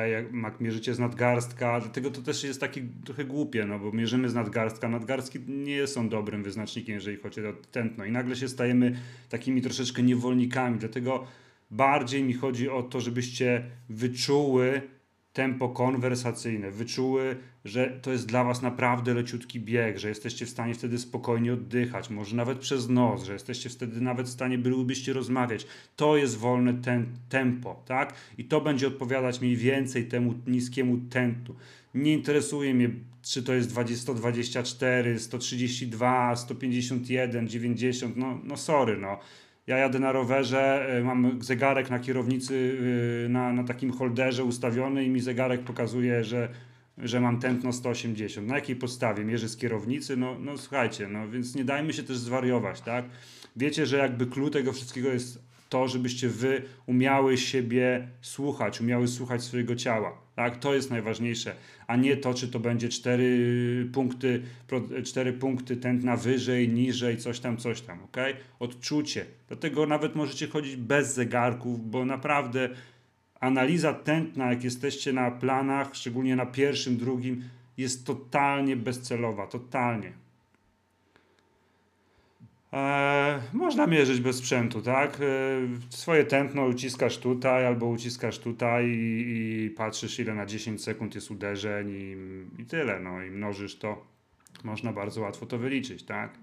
[0.42, 4.34] Jak mierzycie z nadgarstka, dlatego to też jest taki trochę głupie, no bo mierzymy z
[4.34, 4.88] nadgarstka.
[4.88, 8.04] Nadgarstki nie są dobrym wyznacznikiem, jeżeli chodzi o tętno.
[8.04, 10.78] I nagle się stajemy takimi troszeczkę niewolnikami.
[10.78, 11.26] Dlatego
[11.70, 14.82] bardziej mi chodzi o to, żebyście wyczuły
[15.32, 20.74] tempo konwersacyjne, wyczuły, że to jest dla Was naprawdę leciutki bieg, że jesteście w stanie
[20.74, 25.66] wtedy spokojnie oddychać, może nawet przez nos, że jesteście wtedy nawet w stanie byłybyście rozmawiać.
[25.96, 28.14] To jest wolne ten, tempo, tak?
[28.38, 31.54] I to będzie odpowiadać mniej więcej temu niskiemu tentu.
[31.94, 32.90] Nie interesuje mnie,
[33.22, 39.18] czy to jest 20, 124, 132, 151, 90, no, no sorry, no
[39.66, 42.54] ja jadę na rowerze, y, mam zegarek na kierownicy,
[43.26, 46.48] y, na, na takim holderze ustawiony i mi zegarek pokazuje, że,
[46.98, 48.46] że mam tętno 180.
[48.46, 49.24] Na jakiej podstawie?
[49.24, 50.16] Mierzy z kierownicy?
[50.16, 53.04] No, no słuchajcie, no więc nie dajmy się też zwariować, tak?
[53.56, 59.42] Wiecie, że jakby clue tego wszystkiego jest to, żebyście wy umiały siebie słuchać, umiały słuchać
[59.42, 60.18] swojego ciała.
[60.36, 60.58] Tak?
[60.58, 61.54] To jest najważniejsze,
[61.86, 64.42] a nie to, czy to będzie 4 punkty,
[65.04, 68.02] 4 punkty tętna wyżej, niżej, coś tam, coś tam.
[68.02, 68.34] Okay?
[68.58, 69.26] Odczucie.
[69.48, 72.68] Dlatego nawet możecie chodzić bez zegarków, bo naprawdę
[73.40, 77.44] analiza tętna, jak jesteście na planach, szczególnie na pierwszym, drugim,
[77.76, 80.12] jest totalnie bezcelowa, totalnie.
[82.72, 85.18] E, można mierzyć bez sprzętu, tak?
[85.20, 85.26] E,
[85.88, 91.30] swoje tętno uciskasz tutaj albo uciskasz tutaj i, i patrzysz ile na 10 sekund jest
[91.30, 92.16] uderzeń i,
[92.62, 94.06] i tyle, no i mnożysz to.
[94.64, 96.38] Można bardzo łatwo to wyliczyć, tak?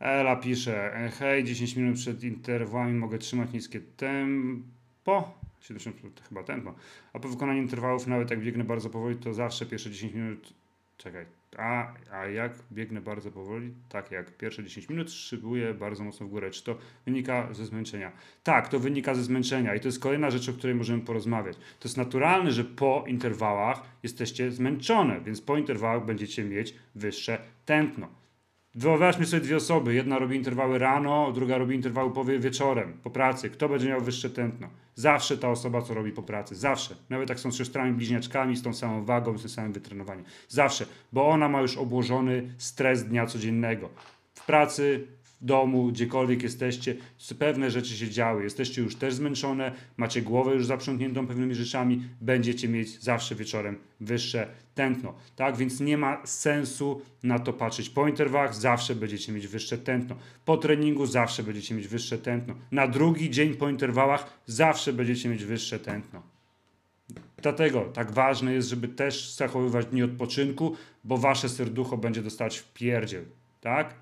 [0.00, 5.38] Ela pisze, e, hej, 10 minut przed interwałami mogę trzymać niskie tempo.
[5.60, 6.74] 70 chyba tempo.
[7.12, 10.52] A po wykonaniu interwałów, nawet jak biegnę bardzo powoli, to zawsze pierwsze 10 minut
[10.98, 13.74] czekaj, a, a jak biegnę bardzo powoli?
[13.88, 16.50] Tak, jak pierwsze 10 minut szybuję bardzo mocno w górę.
[16.50, 18.12] Czy to wynika ze zmęczenia?
[18.42, 21.56] Tak, to wynika ze zmęczenia i to jest kolejna rzecz, o której możemy porozmawiać.
[21.56, 28.17] To jest naturalne, że po interwałach jesteście zmęczone, więc po interwałach będziecie mieć wyższe tętno.
[28.78, 29.94] Wyobraźmy sobie dwie osoby.
[29.94, 33.50] Jedna robi interwały rano, druga robi interwały powie wieczorem, po pracy.
[33.50, 34.68] Kto będzie miał wyższe tętno?
[34.94, 36.54] Zawsze ta osoba, co robi po pracy.
[36.54, 36.94] Zawsze.
[37.08, 40.24] Nawet jak są z siostrami bliźniaczkami, z tą samą wagą, z tym samym wytrenowaniem.
[40.48, 40.86] Zawsze.
[41.12, 43.88] Bo ona ma już obłożony stres dnia codziennego.
[44.34, 45.06] W pracy,
[45.40, 46.96] w domu, gdziekolwiek jesteście,
[47.38, 48.42] pewne rzeczy się działy.
[48.42, 54.48] Jesteście już też zmęczone, macie głowę już zaprzątniętą pewnymi rzeczami, będziecie mieć zawsze wieczorem wyższe
[54.74, 55.14] tętno.
[55.36, 57.90] Tak więc nie ma sensu na to patrzeć.
[57.90, 60.16] Po interwałach zawsze będziecie mieć wyższe tętno.
[60.44, 62.54] Po treningu zawsze będziecie mieć wyższe tętno.
[62.72, 66.22] Na drugi dzień po interwałach zawsze będziecie mieć wyższe tętno.
[67.42, 72.72] Dlatego tak ważne jest, żeby też zachowywać dni odpoczynku, bo wasze serducho będzie dostać w
[72.72, 73.24] pierdziel.
[73.60, 73.94] Tak?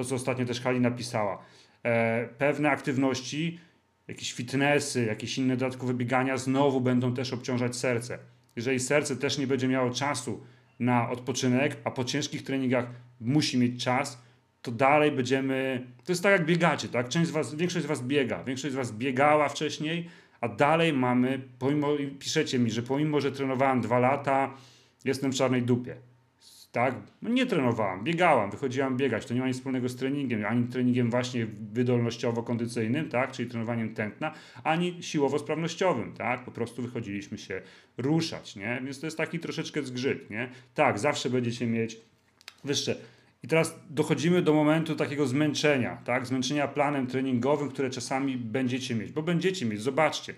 [0.00, 1.38] To, co ostatnio też Hali napisała.
[1.82, 3.60] E, pewne aktywności,
[4.08, 8.18] jakieś fitnessy, jakieś inne dodatkowe biegania znowu będą też obciążać serce.
[8.56, 10.40] Jeżeli serce też nie będzie miało czasu
[10.78, 12.86] na odpoczynek, a po ciężkich treningach
[13.20, 14.22] musi mieć czas,
[14.62, 15.86] to dalej będziemy.
[16.04, 17.08] To jest tak jak biegacie, tak?
[17.08, 20.08] Część z was, większość z Was biega, większość z Was biegała wcześniej,
[20.40, 24.54] a dalej mamy, pomimo, piszecie mi, że pomimo, że trenowałem dwa lata,
[25.04, 26.09] jestem w czarnej dupie
[26.72, 26.94] tak?
[27.22, 29.26] No nie trenowałam, biegałam, wychodziłam biegać.
[29.26, 33.32] To nie ma nic wspólnego z treningiem, ani treningiem właśnie wydolnościowo-kondycyjnym, tak?
[33.32, 36.44] Czyli trenowaniem tętna, ani siłowo-sprawnościowym, tak?
[36.44, 37.62] Po prostu wychodziliśmy się
[37.98, 38.82] ruszać, nie?
[38.84, 40.50] Więc to jest taki troszeczkę zgrzyt, nie?
[40.74, 41.96] Tak, zawsze będziecie mieć
[42.64, 42.96] wyższe.
[43.42, 46.26] I teraz dochodzimy do momentu takiego zmęczenia, tak?
[46.26, 50.34] Zmęczenia planem treningowym, które czasami będziecie mieć, bo będziecie mieć, zobaczcie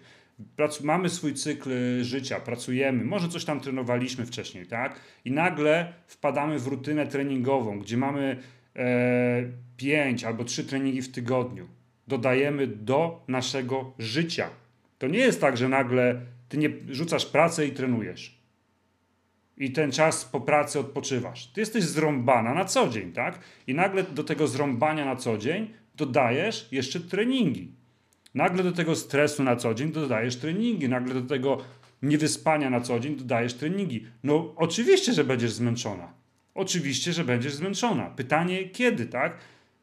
[0.84, 1.70] mamy swój cykl
[2.02, 5.00] życia, pracujemy, może coś tam trenowaliśmy wcześniej, tak?
[5.24, 8.36] I nagle wpadamy w rutynę treningową, gdzie mamy
[8.76, 9.44] e,
[9.76, 11.68] pięć albo trzy treningi w tygodniu.
[12.08, 14.50] Dodajemy do naszego życia.
[14.98, 18.42] To nie jest tak, że nagle ty nie rzucasz pracę i trenujesz.
[19.56, 21.46] I ten czas po pracy odpoczywasz.
[21.46, 23.38] Ty jesteś zrąbana na co dzień, tak?
[23.66, 27.81] I nagle do tego zrąbania na co dzień dodajesz jeszcze treningi.
[28.34, 31.58] Nagle do tego stresu na co dzień dodajesz treningi, nagle do tego
[32.02, 34.06] niewyspania na co dzień dodajesz treningi.
[34.24, 36.12] No oczywiście, że będziesz zmęczona.
[36.54, 38.10] Oczywiście, że będziesz zmęczona.
[38.10, 39.38] Pytanie kiedy, tak?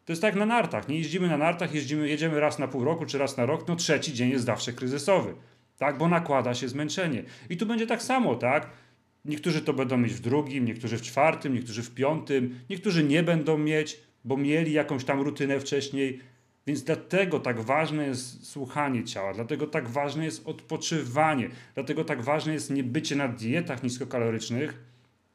[0.06, 0.88] To jest tak na nartach.
[0.88, 3.76] Nie jeździmy na nartach, jeździmy, jedziemy raz na pół roku czy raz na rok, no
[3.76, 5.34] trzeci dzień jest zawsze kryzysowy.
[5.78, 7.24] Tak, bo nakłada się zmęczenie.
[7.50, 8.70] I tu będzie tak samo, tak?
[9.26, 13.58] Niektórzy to będą mieć w drugim, niektórzy w czwartym, niektórzy w piątym, niektórzy nie będą
[13.58, 16.20] mieć, bo mieli jakąś tam rutynę wcześniej.
[16.70, 22.54] Więc dlatego tak ważne jest słuchanie ciała, dlatego tak ważne jest odpoczywanie, dlatego tak ważne
[22.54, 24.84] jest nie bycie na dietach niskokalorycznych,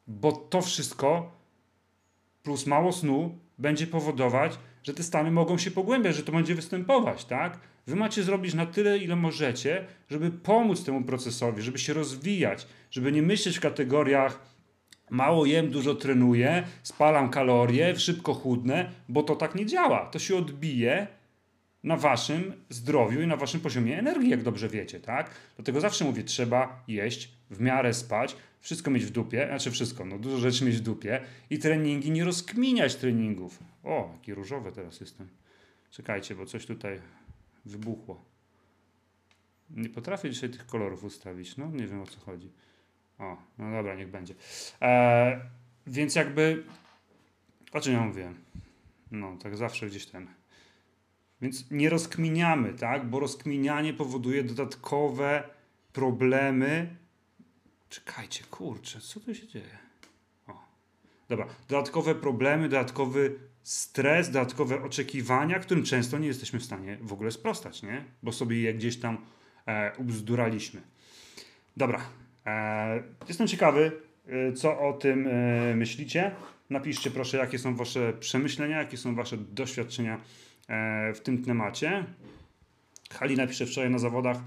[0.06, 1.32] bo to wszystko
[2.42, 7.24] plus mało snu będzie powodować, że te stany mogą się pogłębiać, że to będzie występować,
[7.24, 7.58] tak?
[7.86, 13.12] Wy macie zrobić na tyle, ile możecie, żeby pomóc temu procesowi, żeby się rozwijać, żeby
[13.12, 14.54] nie myśleć w kategoriach
[15.10, 20.06] mało jem, dużo trenuję, spalam kalorie, szybko chudnę, bo to tak nie działa.
[20.06, 21.06] To się odbije
[21.84, 25.30] na waszym zdrowiu i na waszym poziomie energii, jak dobrze wiecie, tak?
[25.56, 30.18] Dlatego zawsze mówię, trzeba jeść, w miarę spać, wszystko mieć w dupie, znaczy wszystko, no
[30.18, 31.20] dużo rzeczy mieć w dupie
[31.50, 33.58] i treningi, nie rozkminiać treningów.
[33.84, 35.28] O, jaki różowy teraz jestem.
[35.90, 37.00] Czekajcie, bo coś tutaj
[37.64, 38.24] wybuchło.
[39.70, 42.52] Nie potrafię dzisiaj tych kolorów ustawić, no nie wiem o co chodzi.
[43.18, 44.34] O, no dobra, niech będzie.
[44.80, 45.38] Eee,
[45.86, 46.64] więc jakby,
[47.72, 48.32] o czym ja mówię?
[49.10, 50.26] No, tak zawsze gdzieś ten
[51.44, 53.06] więc nie rozkminiamy, tak?
[53.06, 55.42] Bo rozkminianie powoduje dodatkowe
[55.92, 56.96] problemy.
[57.88, 59.78] Czekajcie, kurczę, co tu się dzieje?
[60.48, 60.52] O.
[61.28, 67.30] Dobra, dodatkowe problemy, dodatkowy stres, dodatkowe oczekiwania, którym często nie jesteśmy w stanie w ogóle
[67.30, 68.04] sprostać, nie?
[68.22, 69.18] Bo sobie je gdzieś tam
[69.66, 70.80] e, ubzduraliśmy.
[71.76, 72.00] Dobra,
[72.46, 73.92] e, jestem ciekawy,
[74.26, 76.30] e, co o tym e, myślicie.
[76.70, 80.20] Napiszcie proszę, jakie są wasze przemyślenia, jakie są wasze doświadczenia
[81.14, 82.04] w tym temacie.
[83.10, 84.38] Halina pisze wczoraj na zawodach.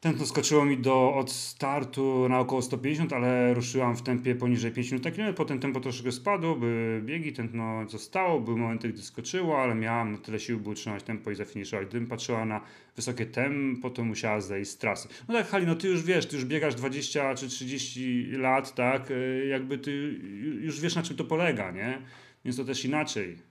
[0.00, 4.90] Tętno skoczyło mi do, od startu na około 150, ale ruszyłam w tempie poniżej 5
[4.90, 5.36] minut na kilometr.
[5.36, 10.40] Potem tempo troszkę spadło, były biegi, tętno zostało, były momenty, gdy skoczyło, ale miałam tyle
[10.40, 11.88] sił, by utrzymać tempo i zafiniszować.
[11.88, 12.60] Gdybym patrzyła na
[12.96, 15.08] wysokie tempo, to musiała zejść z trasy.
[15.28, 19.10] No tak, Halino, ty już wiesz, ty już biegasz 20 czy 30 lat, tak?
[19.10, 20.20] E, jakby ty
[20.60, 22.02] już wiesz, na czym to polega, nie?
[22.44, 23.47] Więc to też inaczej.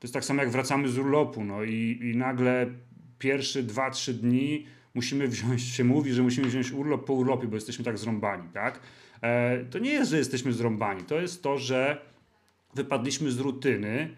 [0.00, 2.66] To jest tak samo jak wracamy z urlopu, no i, i nagle
[3.18, 7.54] pierwsze dwa, trzy dni musimy wziąć, się mówi, że musimy wziąć urlop po urlopie, bo
[7.54, 8.80] jesteśmy tak zrąbani, tak?
[9.22, 12.02] E, to nie jest, że jesteśmy zrąbani, to jest to, że
[12.74, 14.16] wypadliśmy z rutyny,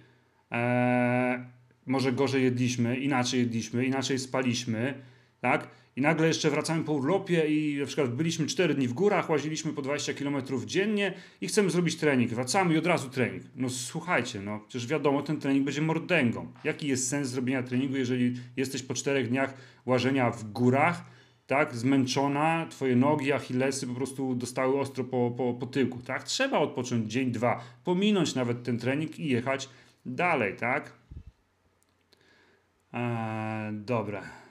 [0.53, 1.47] e,
[1.87, 4.95] może gorzej jedliśmy, inaczej jedliśmy, inaczej spaliśmy,
[5.41, 5.69] tak?
[5.97, 9.73] I nagle jeszcze wracamy po urlopie i na przykład byliśmy 4 dni w górach, łaziliśmy
[9.73, 12.31] po 20 km dziennie i chcemy zrobić trening.
[12.31, 13.43] Wracamy i od razu trening.
[13.57, 16.53] No słuchajcie, no przecież wiadomo, ten trening będzie mordęgą.
[16.65, 19.55] Jaki jest sens zrobienia treningu, jeżeli jesteś po 4 dniach
[19.87, 21.05] łażenia w górach,
[21.47, 26.23] tak, zmęczona, twoje nogi, achillesy po prostu dostały ostro po, po, po tyłku, tak?
[26.23, 29.69] Trzeba odpocząć dzień, dwa, pominąć nawet ten trening i jechać
[30.07, 30.93] dalej, tak?
[32.93, 34.42] Eee, dobra.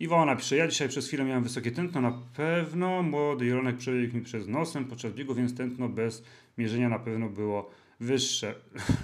[0.00, 4.22] Iwona pisze, ja dzisiaj przez chwilę miałem wysokie tętno, na pewno młody Jelonek przebiegł mi
[4.22, 6.24] przez nosem podczas biegu, więc tętno bez
[6.58, 8.54] mierzenia na pewno było wyższe.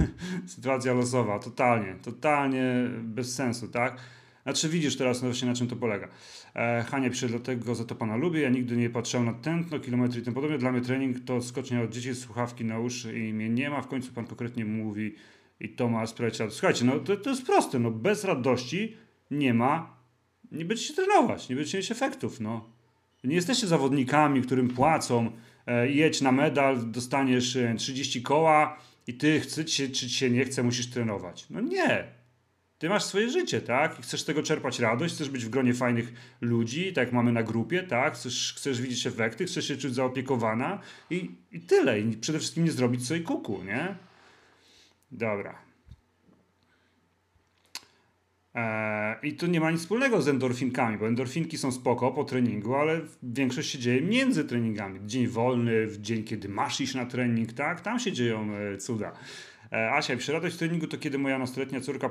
[0.46, 2.64] Sytuacja losowa, totalnie, totalnie
[3.02, 3.96] bez sensu, tak?
[4.42, 6.08] Znaczy widzisz teraz właśnie na czym to polega.
[6.54, 10.20] E, Hania pisze, dlatego za to pana lubię, ja nigdy nie patrzyłem na tętno, kilometry
[10.20, 10.58] i tym podobnie.
[10.58, 13.82] Dla mnie trening to skocznia od dzieci, słuchawki na uszy i mnie nie ma.
[13.82, 15.14] W końcu pan konkretnie mówi
[15.60, 18.96] i to ma sprawiać Słuchajcie, no to, to jest proste, no bez radości
[19.30, 20.01] nie ma,
[20.52, 22.68] nie będziecie trenować, nie będziecie mieć efektów, no.
[23.24, 25.30] Nie jesteście zawodnikami, którym płacą,
[25.66, 30.44] e, jedź na medal, dostaniesz 30 e, koła i ty chce czy ci się nie
[30.44, 31.46] chce, musisz trenować.
[31.50, 32.04] No nie,
[32.78, 33.98] ty masz swoje życie, tak?
[33.98, 37.32] I chcesz z tego czerpać radość, chcesz być w gronie fajnych ludzi, tak jak mamy
[37.32, 38.14] na grupie, tak?
[38.14, 42.00] Chcesz, chcesz widzieć efekty, chcesz się czuć zaopiekowana i, i tyle.
[42.00, 43.94] I przede wszystkim nie zrobić sobie kuku, nie?
[45.10, 45.71] Dobra.
[48.54, 52.74] Eee, I to nie ma nic wspólnego z endorfinkami, bo endorfinki są spoko po treningu,
[52.74, 55.00] ale większość się dzieje między treningami.
[55.06, 57.80] Dzień wolny, w dzień, kiedy masz iść na trening, tak?
[57.80, 59.12] Tam się dzieją e, cuda.
[59.72, 62.10] E, Asia, przy radość treningu to kiedy moja nastoletnia córka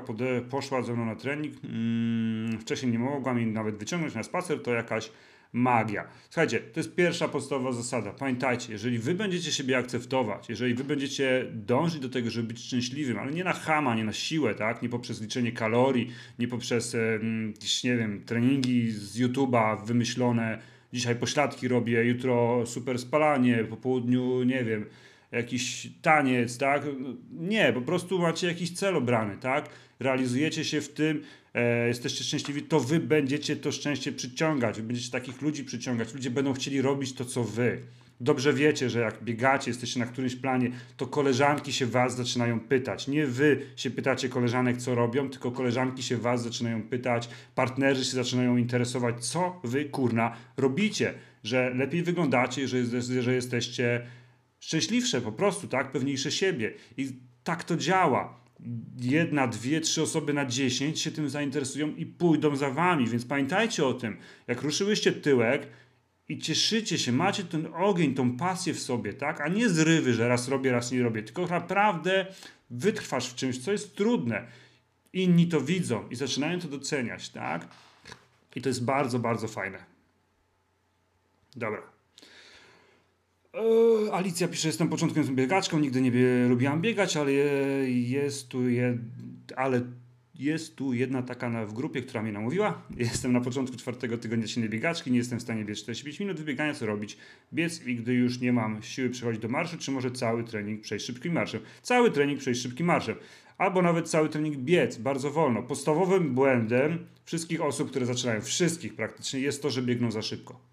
[0.50, 4.72] poszła ze mną na trening, mm, wcześniej nie mogła mi nawet wyciągnąć na spacer, to
[4.72, 5.10] jakaś
[5.52, 6.08] magia.
[6.30, 8.12] Słuchajcie, to jest pierwsza podstawowa zasada.
[8.12, 13.18] Pamiętajcie, jeżeli wy będziecie siebie akceptować, jeżeli wy będziecie dążyć do tego, żeby być szczęśliwym,
[13.18, 14.82] ale nie na chama, nie na siłę, tak?
[14.82, 16.96] Nie poprzez liczenie kalorii, nie poprzez
[17.54, 20.58] jakieś, nie wiem, treningi z YouTube'a wymyślone,
[20.92, 24.86] dzisiaj pośladki robię, jutro super spalanie, po południu, nie wiem,
[25.32, 26.82] jakiś taniec, tak?
[27.32, 29.68] Nie, po prostu macie jakiś cel obrany, tak?
[30.00, 31.22] Realizujecie się w tym,
[31.54, 36.30] e, jesteście szczęśliwi, to wy będziecie to szczęście przyciągać, wy będziecie takich ludzi przyciągać, ludzie
[36.30, 37.82] będą chcieli robić to, co wy.
[38.22, 43.08] Dobrze wiecie, że jak biegacie, jesteście na którymś planie, to koleżanki się was zaczynają pytać.
[43.08, 48.10] Nie wy się pytacie koleżanek, co robią, tylko koleżanki się was zaczynają pytać, partnerzy się
[48.10, 51.14] zaczynają interesować, co wy kurna robicie.
[51.44, 54.06] Że lepiej wyglądacie, że, że jesteście
[54.60, 55.92] szczęśliwsze po prostu, tak?
[55.92, 56.72] Pewniejsze siebie.
[56.96, 57.12] I
[57.44, 58.41] tak to działa.
[59.00, 63.86] Jedna, dwie, trzy osoby na dziesięć się tym zainteresują i pójdą za wami, więc pamiętajcie
[63.86, 64.16] o tym.
[64.46, 65.66] Jak ruszyłyście tyłek
[66.28, 69.40] i cieszycie się, macie ten ogień, tą pasję w sobie, tak?
[69.40, 72.26] A nie zrywy, że raz robię, raz nie robię, tylko naprawdę
[72.70, 74.46] wytrwasz w czymś, co jest trudne.
[75.12, 77.68] Inni to widzą i zaczynają to doceniać, tak?
[78.56, 79.84] I to jest bardzo, bardzo fajne.
[81.56, 81.91] Dobra.
[83.54, 88.58] E, Alicja pisze, jestem początkującą biegaczką, nigdy nie bie, lubiłam biegać, ale jest tu,
[89.56, 89.80] ale
[90.34, 92.82] jest tu jedna taka na, w grupie, która mnie namówiła.
[92.96, 96.74] Jestem na początku czwartego tygodnia silnej biegaczki, nie jestem w stanie biec 45 minut wybiegania,
[96.74, 97.16] co robić?
[97.54, 101.06] Biec i gdy już nie mam siły przechodzić do marszu, czy może cały trening przejść
[101.06, 101.60] szybkim marszem?
[101.82, 103.16] Cały trening przejść szybkim marszem.
[103.58, 105.62] Albo nawet cały trening biec bardzo wolno.
[105.62, 110.72] Podstawowym błędem wszystkich osób, które zaczynają, wszystkich praktycznie, jest to, że biegną za szybko.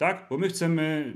[0.00, 0.26] Tak?
[0.30, 1.14] Bo my chcemy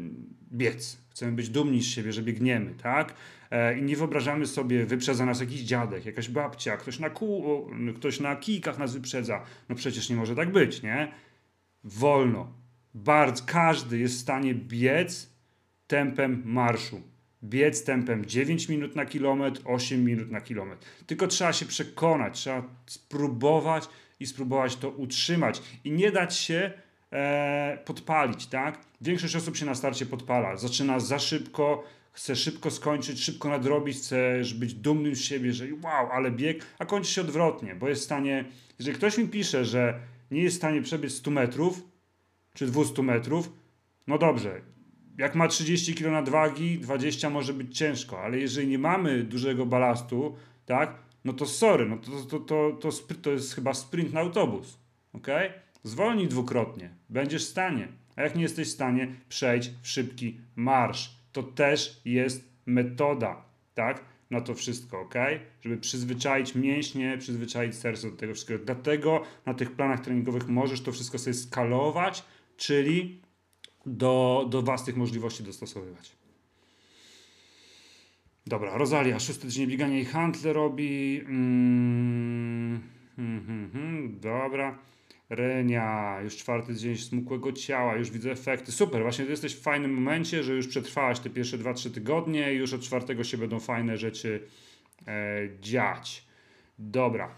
[0.52, 0.98] biec.
[1.10, 3.14] Chcemy być dumni z siebie, że biegniemy, tak?
[3.50, 8.20] E, I nie wyobrażamy sobie, wyprzedza nas jakiś dziadek, jakaś babcia, ktoś na, kół, ktoś
[8.20, 9.44] na kijkach nas wyprzedza.
[9.68, 11.12] No przecież nie może tak być, nie?
[11.84, 12.52] Wolno.
[12.94, 15.30] Bardzo, każdy jest w stanie biec
[15.86, 17.02] tempem marszu.
[17.44, 20.86] Biec tempem 9 minut na kilometr, 8 minut na kilometr.
[21.06, 23.88] Tylko trzeba się przekonać, trzeba spróbować
[24.20, 25.62] i spróbować to utrzymać.
[25.84, 26.83] I nie dać się
[27.14, 28.78] e, podpalić, tak?
[29.00, 34.42] Większość osób się na starcie podpala, zaczyna za szybko, chce szybko skończyć, szybko nadrobić, chce
[34.54, 38.04] być dumnym z siebie, że wow, ale bieg, a kończy się odwrotnie, bo jest w
[38.04, 38.44] stanie,
[38.78, 40.00] jeżeli ktoś mi pisze, że
[40.30, 41.82] nie jest w stanie przebiec 100 metrów,
[42.54, 43.52] czy 200 metrów,
[44.06, 44.60] no dobrze,
[45.18, 50.36] jak ma 30 kg nadwagi, 20 może być ciężko, ale jeżeli nie mamy dużego balastu,
[50.66, 54.78] tak, no to sorry, no to, to, to, to, to jest chyba sprint na autobus,
[55.12, 55.28] ok?
[55.84, 57.88] Zwolnij dwukrotnie, będziesz w stanie.
[58.16, 61.16] A jak nie jesteś w stanie, przejdź w szybki marsz.
[61.32, 64.04] To też jest metoda, tak?
[64.30, 65.14] na to wszystko, ok?
[65.62, 68.64] Żeby przyzwyczaić mięśnie, przyzwyczaić serce do tego wszystkiego.
[68.64, 72.24] Dlatego na tych planach treningowych możesz to wszystko sobie skalować,
[72.56, 73.20] czyli
[73.86, 76.12] do, do własnych możliwości dostosowywać.
[78.46, 81.20] Dobra, Rosalia, szósty tydzień biegania i handle robi.
[81.26, 82.80] Mm,
[83.16, 84.78] hmm, hmm, dobra.
[85.30, 88.72] Renia, już czwarty dzień smukłego ciała, już widzę efekty.
[88.72, 92.72] Super, właśnie jesteś w fajnym momencie, że już przetrwałaś te pierwsze 2-3 tygodnie i już
[92.72, 94.42] od czwartego się będą fajne rzeczy
[95.06, 96.24] e, dziać.
[96.78, 97.34] Dobra.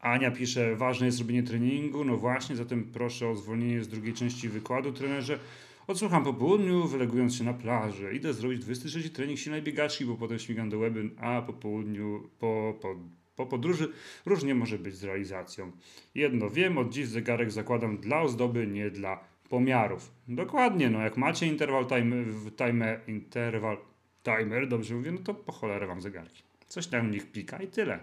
[0.00, 2.04] Ania pisze, ważne jest robienie treningu.
[2.04, 5.38] No właśnie, zatem proszę o zwolnienie z drugiej części wykładu, trenerze.
[5.86, 8.14] Odsłucham po południu, wylegując się na plażę.
[8.14, 12.74] Idę zrobić 23 trening silnej biegaczki, bo potem śmigam do łeby, a po południu, po,
[12.80, 12.96] po,
[13.36, 13.92] po podróży
[14.26, 15.72] różnie może być z realizacją.
[16.14, 20.10] Jedno wiem, od dziś zegarek zakładam dla ozdoby, nie dla pomiarów.
[20.28, 22.26] Dokładnie, no jak macie interwał timer,
[22.56, 23.76] timer interwał
[24.22, 26.42] timer, dobrze mówię, no to po cholerę wam zegarki.
[26.68, 27.98] Coś tam nich pika i tyle.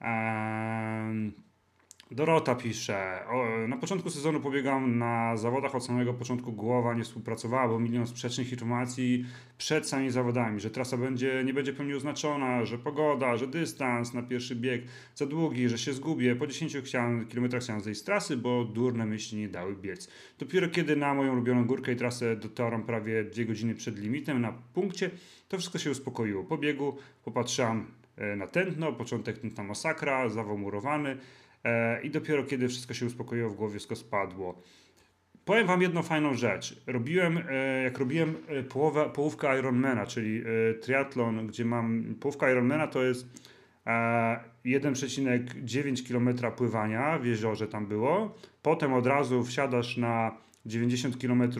[0.00, 1.32] Um,
[2.10, 3.24] Dorota pisze,
[3.68, 8.52] na początku sezonu pobiegam na zawodach od samego początku głowa nie współpracowała, bo milion sprzecznych
[8.52, 9.24] informacji
[9.58, 14.22] przed samymi zawodami, że trasa będzie, nie będzie pełni oznaczona, że pogoda, że dystans na
[14.22, 14.82] pierwszy bieg
[15.14, 16.36] za długi, że się zgubię.
[16.36, 20.08] Po 10 chciałem, kilometrach chciałem zejść z trasy, bo durne myśli nie dały biec.
[20.38, 24.52] Dopiero kiedy na moją ulubioną górkę i trasę dotarłam prawie 2 godziny przed limitem na
[24.74, 25.10] punkcie,
[25.48, 26.44] to wszystko się uspokoiło.
[26.44, 27.86] Po biegu popatrzyłam
[28.16, 31.16] e, na tętno, początek tętna masakra, zawał murowany,
[32.02, 34.62] i dopiero kiedy wszystko się uspokoiło w głowie, wszystko spadło.
[35.48, 36.82] Powiem wam jedną fajną rzecz.
[36.86, 40.42] Robiłem, e, jak robiłem e, połowę, połówkę Ironmana, czyli
[40.80, 43.26] triatlon, gdzie mam połówka Ironmana to jest
[43.86, 48.34] 1,9 km pływania w jeziorze tam było.
[48.62, 50.36] Potem od razu wsiadasz na
[50.66, 51.52] 90 km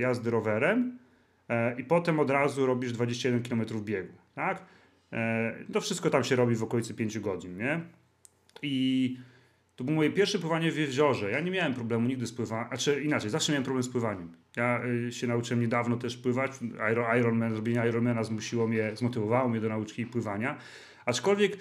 [0.00, 0.98] jazdy rowerem
[1.78, 4.12] i potem od razu robisz 21 km biegu.
[4.34, 4.62] Tak?
[5.72, 7.80] To wszystko tam się robi w okolicy 5 godzin, nie?
[8.62, 9.16] I
[9.76, 11.30] to było moje pierwsze pływanie w jeziorze.
[11.30, 14.32] Ja nie miałem problemu nigdy z pływaniem, znaczy inaczej, zawsze miałem problem z pływaniem.
[14.56, 16.52] Ja y, się nauczyłem niedawno też pływać.
[16.92, 20.58] Iron, Ironman, zrobienie Ironmana zmusiło mnie, zmotywowało mnie do nauczki pływania.
[21.04, 21.58] Aczkolwiek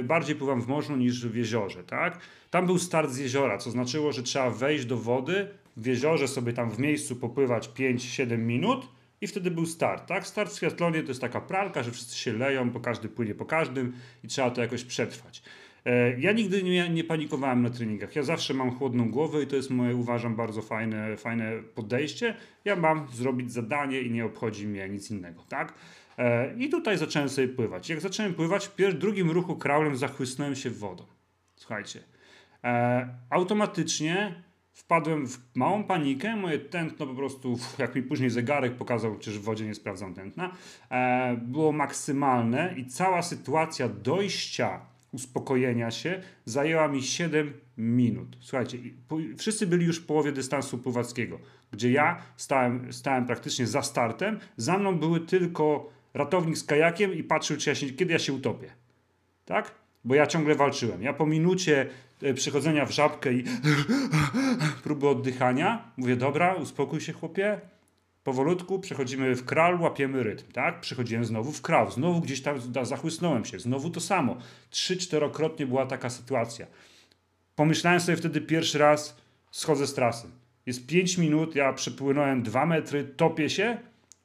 [0.00, 2.20] y, bardziej pływam w morzu niż w jeziorze, tak?
[2.50, 6.52] Tam był start z jeziora, co znaczyło, że trzeba wejść do wody, w jeziorze sobie
[6.52, 8.88] tam w miejscu popływać 5-7 minut
[9.20, 10.26] i wtedy był start, tak?
[10.26, 13.44] Start w triathlonie to jest taka pralka, że wszyscy się leją, bo każdy płynie po
[13.44, 13.92] każdym
[14.24, 15.42] i trzeba to jakoś przetrwać.
[15.84, 18.16] E, ja nigdy nie, nie panikowałem na treningach.
[18.16, 22.34] Ja zawsze mam chłodną głowę i to jest moje, uważam, bardzo fajne, fajne podejście.
[22.64, 25.74] Ja mam zrobić zadanie i nie obchodzi mnie nic innego, tak?
[26.18, 27.88] E, I tutaj zacząłem sobie pływać.
[27.88, 31.04] Jak zacząłem pływać, w drugim ruchu kraulem zachłysnąłem się wodą.
[31.56, 32.00] Słuchajcie.
[32.64, 39.16] E, automatycznie wpadłem w małą panikę, moje tętno po prostu, jak mi później zegarek pokazał,
[39.16, 40.52] przecież w wodzie nie sprawdzam tętna,
[41.36, 44.80] było maksymalne i cała sytuacja dojścia
[45.12, 48.36] uspokojenia się zajęła mi 7 minut.
[48.40, 48.78] Słuchajcie,
[49.38, 51.38] wszyscy byli już w połowie dystansu pływackiego,
[51.72, 54.38] gdzie ja stałem, stałem praktycznie za startem.
[54.56, 58.32] Za mną były tylko ratownik z kajakiem i patrzył, czy ja się, kiedy ja się
[58.32, 58.70] utopię.
[59.44, 59.74] Tak?
[60.04, 61.02] Bo ja ciągle walczyłem.
[61.02, 61.86] Ja po minucie
[62.22, 63.44] e, przychodzenia w żabkę i
[64.84, 67.60] próby oddychania mówię, dobra, uspokój się chłopie,
[68.22, 70.80] powolutku przechodzimy w kral, łapiemy rytm, tak?
[70.80, 74.36] Przechodziłem znowu w kral, znowu gdzieś tam zachłysnąłem się, znowu to samo.
[74.70, 76.66] Trzy, czterokrotnie była taka sytuacja.
[77.54, 79.16] Pomyślałem sobie wtedy pierwszy raz,
[79.50, 80.28] schodzę z trasy.
[80.66, 83.78] Jest pięć minut, ja przepłynąłem dwa metry, topię się,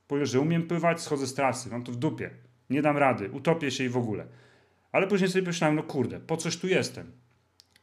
[0.07, 2.29] powiem, że umiem pływać, schodzę z trasy, mam to w dupie.
[2.69, 4.27] Nie dam rady, utopię się i w ogóle.
[4.91, 7.11] Ale później sobie pomyślałem, no kurde, po coś tu jestem?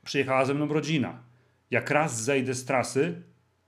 [0.04, 1.22] Przyjechała ze mną rodzina.
[1.70, 3.22] Jak raz zejdę z trasy,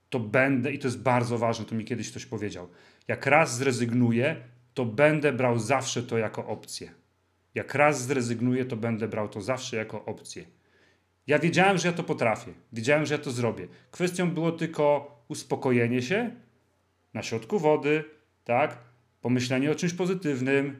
[0.09, 2.69] to będę, i to jest bardzo ważne, to mi kiedyś ktoś powiedział,
[3.07, 4.35] jak raz zrezygnuję,
[4.73, 6.91] to będę brał zawsze to jako opcję.
[7.55, 10.45] Jak raz zrezygnuję, to będę brał to zawsze jako opcję.
[11.27, 13.67] Ja wiedziałem, że ja to potrafię, wiedziałem, że ja to zrobię.
[13.91, 16.31] Kwestią było tylko uspokojenie się
[17.13, 18.03] na środku wody,
[18.43, 18.77] tak?
[19.21, 20.79] Pomyślenie o czymś pozytywnym,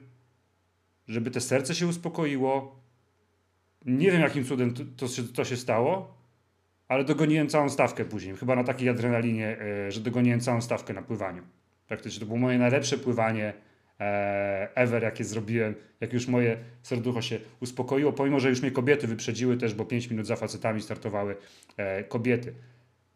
[1.07, 2.79] żeby te serce się uspokoiło.
[3.85, 6.17] Nie wiem, jakim cudem to, to, to się stało,
[6.87, 8.35] ale dogoniłem całą stawkę później.
[8.35, 11.43] Chyba na takiej adrenalinie, e, że dogoniłem całą stawkę na pływaniu.
[11.87, 13.53] Praktycznie to było moje najlepsze pływanie
[13.99, 19.07] e, ever, jakie zrobiłem, jak już moje serducho się uspokoiło, pomimo, że już mnie kobiety
[19.07, 21.35] wyprzedziły też, bo 5 minut za facetami startowały
[21.77, 22.53] e, kobiety.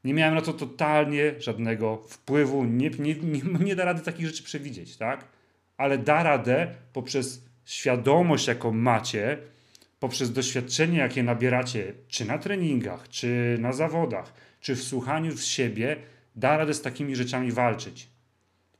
[0.04, 4.44] Nie miałem na to totalnie żadnego wpływu, nie, nie, nie, nie da rady takich rzeczy
[4.44, 5.26] przewidzieć, tak?
[5.78, 9.38] Ale da radę poprzez świadomość, jaką macie,
[10.00, 15.98] poprzez doświadczenie, jakie nabieracie, czy na treningach, czy na zawodach, czy w słuchaniu w siebie,
[16.36, 18.10] da radę z takimi rzeczami walczyć.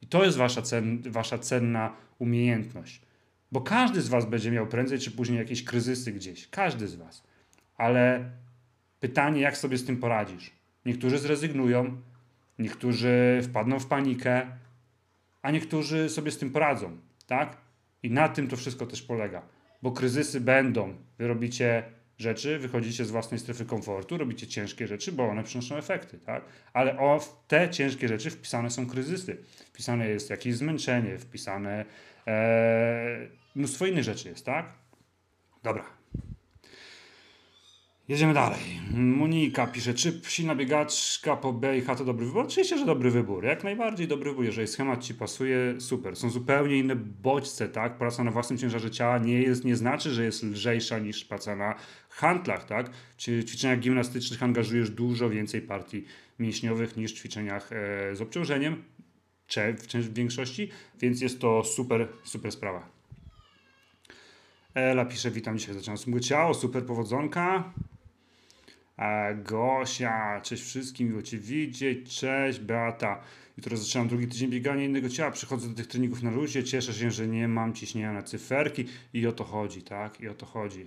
[0.02, 3.02] I to jest wasza, cen, wasza cenna umiejętność.
[3.52, 6.48] Bo każdy z Was będzie miał prędzej czy później jakieś kryzysy gdzieś.
[6.48, 7.24] Każdy z Was.
[7.78, 8.32] Ale
[9.00, 10.52] pytanie, jak sobie z tym poradzisz?
[10.86, 12.02] Niektórzy zrezygnują,
[12.60, 14.48] niektórzy wpadną w panikę,
[15.42, 16.98] a niektórzy sobie z tym poradzą,
[17.28, 17.58] tak?
[18.04, 19.42] I na tym to wszystko też polega.
[19.82, 20.96] Bo kryzysy będą.
[21.18, 21.84] Wy robicie
[22.18, 26.44] rzeczy, wychodzicie z własnej strefy komfortu, robicie ciężkie rzeczy, bo one przynoszą efekty, tak?
[26.74, 29.38] Ale o, te ciężkie rzeczy wpisane są kryzysy.
[29.66, 31.86] Wpisane jest jakieś zmęczenie, wpisane
[32.28, 34.74] e, mnóstwo innych rzeczy jest, tak?
[35.64, 35.99] Dobra.
[38.10, 38.60] Jedziemy dalej.
[38.94, 42.46] Monika pisze, czy silna biegaczka po B i H to dobry wybór?
[42.46, 43.44] Oczywiście, że dobry wybór.
[43.44, 44.46] Jak najbardziej dobry wybór.
[44.46, 46.16] Jeżeli schemat Ci pasuje, super.
[46.16, 47.98] Są zupełnie inne bodźce, tak?
[47.98, 51.76] Praca na własnym ciężarze ciała nie, jest, nie znaczy, że jest lżejsza niż praca na
[52.10, 52.90] handlach, tak?
[53.18, 56.06] Czy w ćwiczeniach gimnastycznych angażujesz dużo więcej partii
[56.40, 58.84] mięśniowych niż w ćwiczeniach e, z obciążeniem,
[59.48, 62.90] czy w, w większości, więc jest to super, super sprawa.
[64.74, 67.74] Ela pisze, witam, dzisiaj zaczynam smugłe ciało, super powodzonka.
[69.44, 73.22] Gosia, cześć wszystkim, miło Cię widzieć, cześć Beata.
[73.58, 77.12] Jutro zaczynam drugi tydzień biegania innego ciała, przychodzę do tych treningów na luzie, cieszę się,
[77.12, 80.22] że nie mam ciśnienia na cyferki i o to chodzi, tak?
[80.22, 80.86] I o to chodzi.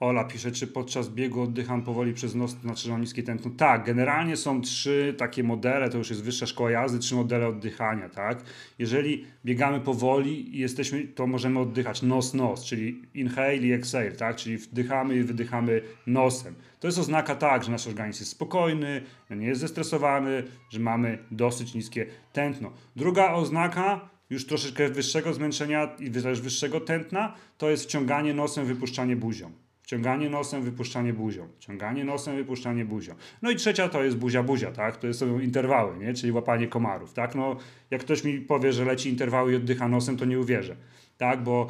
[0.00, 3.50] Ola pisze, czy podczas biegu oddycham powoli przez nos, to znaczy, że mam niskie tętno.
[3.50, 8.08] Tak, generalnie są trzy takie modele, to już jest wyższa szkoła jazdy, trzy modele oddychania,
[8.08, 8.42] tak?
[8.78, 14.36] Jeżeli biegamy powoli i jesteśmy, to możemy oddychać nos-nos, czyli inhale i exhale, tak?
[14.36, 16.54] Czyli wdychamy i wydychamy nosem.
[16.80, 21.74] To jest oznaka tak, że nasz organizm jest spokojny, nie jest zestresowany, że mamy dosyć
[21.74, 22.72] niskie tętno.
[22.96, 29.50] Druga oznaka już troszeczkę wyższego zmęczenia i wyższego tętna, to jest wciąganie nosem, wypuszczanie buzią.
[29.88, 31.48] Wciąganie nosem, wypuszczanie buzią.
[31.58, 33.14] Wciąganie nosem, wypuszczanie buzią.
[33.42, 34.96] No i trzecia to jest buzia-buzia, tak?
[34.96, 36.14] To są interwały, nie?
[36.14, 37.34] Czyli łapanie komarów, tak?
[37.34, 37.56] No,
[37.90, 40.76] jak ktoś mi powie, że leci interwały i oddycha nosem, to nie uwierzę,
[41.18, 41.42] tak?
[41.42, 41.66] Bo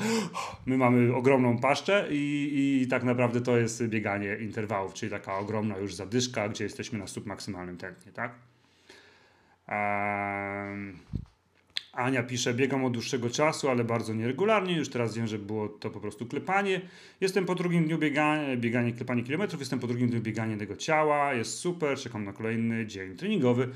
[0.67, 5.79] my mamy ogromną paszczę i, i tak naprawdę to jest bieganie interwałów, czyli taka ogromna
[5.79, 8.35] już zadyszka, gdzie jesteśmy na submaksymalnym tętnie, tak?
[11.99, 14.77] Ania pisze, biegam od dłuższego czasu, ale bardzo nieregularnie.
[14.77, 16.81] Już teraz wiem, że było to po prostu klepanie.
[17.21, 19.61] Jestem po drugim dniu biegania, bieganie, klepanie kilometrów.
[19.61, 21.35] Jestem po drugim dniu biegania tego ciała.
[21.35, 23.69] Jest super, czekam na kolejny dzień treningowy.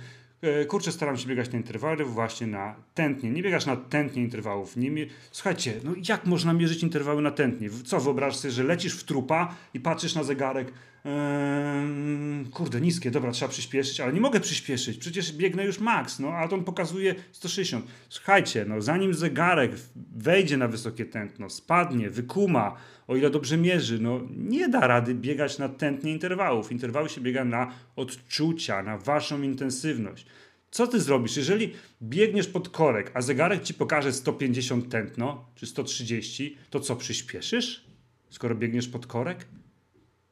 [0.42, 3.30] E, kurczę, staram się biegać na interwały właśnie na tętnie.
[3.30, 4.76] Nie biegasz na tętnie interwałów.
[4.76, 4.90] Nie.
[5.32, 7.70] Słuchajcie, no jak można mierzyć interwały na tętnie?
[7.84, 10.72] Co, wyobraź sobie, że lecisz w trupa i patrzysz na zegarek
[12.52, 16.48] Kurde, niskie, dobra, trzeba przyspieszyć, ale nie mogę przyspieszyć, przecież biegnę już max, no, a
[16.48, 17.86] on pokazuje 160.
[18.08, 19.72] Słuchajcie, no, zanim zegarek
[20.16, 22.76] wejdzie na wysokie tętno, spadnie, wykuma,
[23.08, 26.72] o ile dobrze mierzy, no, nie da rady biegać na tętnie interwałów.
[26.72, 30.26] Interwały się biega na odczucia, na waszą intensywność.
[30.70, 31.72] Co ty zrobisz, jeżeli
[32.02, 37.84] biegniesz pod korek, a zegarek ci pokaże 150 tętno, czy 130, to co, przyspieszysz,
[38.30, 39.46] skoro biegniesz pod korek?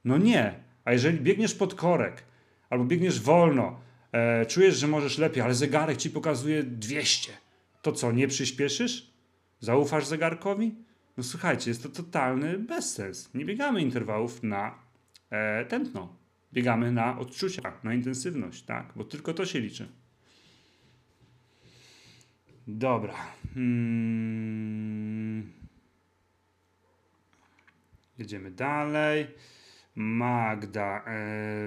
[0.04, 0.54] No nie.
[0.84, 2.24] A jeżeli biegniesz pod korek
[2.70, 3.80] albo biegniesz wolno,
[4.12, 7.32] e, czujesz, że możesz lepiej, ale zegarek ci pokazuje 200,
[7.82, 9.10] to co, nie przyspieszysz?
[9.60, 10.74] Zaufasz zegarkowi?
[11.16, 13.34] No słuchajcie, jest to totalny bezsens.
[13.34, 14.74] Nie biegamy interwałów na
[15.30, 16.16] e, tętno.
[16.52, 18.92] Biegamy na odczucia, na intensywność, tak?
[18.96, 19.88] Bo tylko to się liczy.
[22.66, 23.14] Dobra.
[23.54, 25.52] Hmm.
[28.18, 29.26] Jedziemy dalej.
[29.94, 31.02] Magda, e,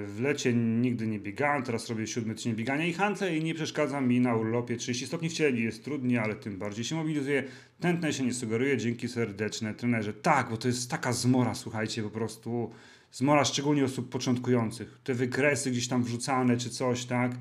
[0.06, 4.00] w lecie nigdy nie biegałem, teraz robię siódmy tydzień biegania i handle i nie przeszkadza
[4.00, 5.62] mi na urlopie 30 stopni w cieli.
[5.62, 7.44] Jest trudniej, ale tym bardziej się mobilizuje.
[7.80, 10.12] Tętne się nie sugeruje, dzięki serdeczne trenerze.
[10.12, 12.70] Tak, bo to jest taka zmora, słuchajcie, po prostu
[13.12, 14.98] zmora szczególnie osób początkujących.
[15.04, 17.32] Te wykresy gdzieś tam wrzucane czy coś, tak?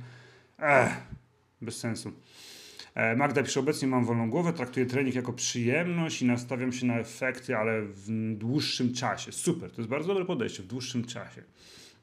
[0.59, 0.91] Ech,
[1.61, 2.11] bez sensu.
[2.95, 6.99] E, Magda pisze, obecnie mam wolną głowę, traktuję trening jako przyjemność i nastawiam się na
[6.99, 9.31] efekty, ale w dłuższym czasie.
[9.31, 11.43] Super, to jest bardzo dobre podejście, w dłuższym czasie.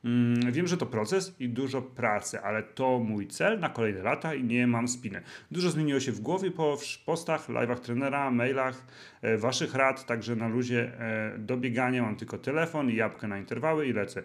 [0.05, 4.34] Mm, wiem, że to proces i dużo pracy, ale to mój cel na kolejne lata
[4.34, 5.22] i nie mam spiny.
[5.51, 8.86] Dużo zmieniło się w głowie po postach, live'ach trenera, mailach,
[9.22, 13.38] e, waszych rad, także na luzie e, do biegania mam tylko telefon i jabłkę na
[13.38, 14.22] interwały i lecę.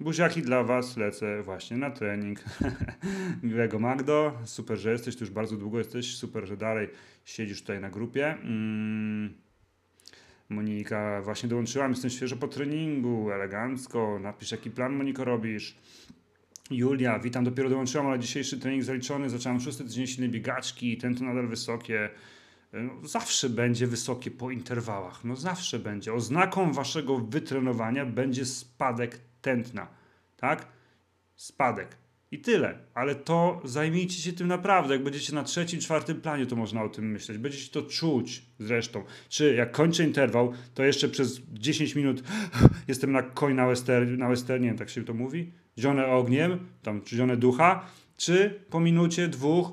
[0.00, 2.44] Buziaki dla Was, lecę właśnie na trening.
[3.42, 6.88] Miłego Magdo, super, że jesteś, tu już bardzo długo jesteś, super, że dalej
[7.24, 8.26] siedzisz tutaj na grupie.
[8.32, 9.34] Mm.
[10.48, 15.76] Monika, właśnie dołączyłam, jestem świeżo po treningu, elegancko, napisz jaki plan Moniko robisz.
[16.70, 21.48] Julia, witam, dopiero dołączyłam, ale dzisiejszy trening zaliczony, zacząłem szósty tydzień silnej biegaczki, to nadal
[21.48, 22.10] wysokie.
[22.72, 26.14] No, zawsze będzie wysokie po interwałach, no zawsze będzie.
[26.14, 29.86] Oznaką waszego wytrenowania będzie spadek tętna,
[30.36, 30.66] tak?
[31.36, 31.96] Spadek.
[32.30, 32.78] I tyle.
[32.94, 34.94] Ale to zajmijcie się tym naprawdę.
[34.94, 37.38] Jak będziecie na trzecim, czwartym planie, to można o tym myśleć.
[37.38, 39.04] Będziecie to czuć zresztą.
[39.28, 42.22] Czy jak kończę interwał, to jeszcze przez 10 minut
[42.88, 45.52] jestem na koń na, wester, na westernie, tak się to mówi?
[45.78, 47.86] Zione ogniem, tam zione ducha.
[48.16, 49.72] Czy po minucie, dwóch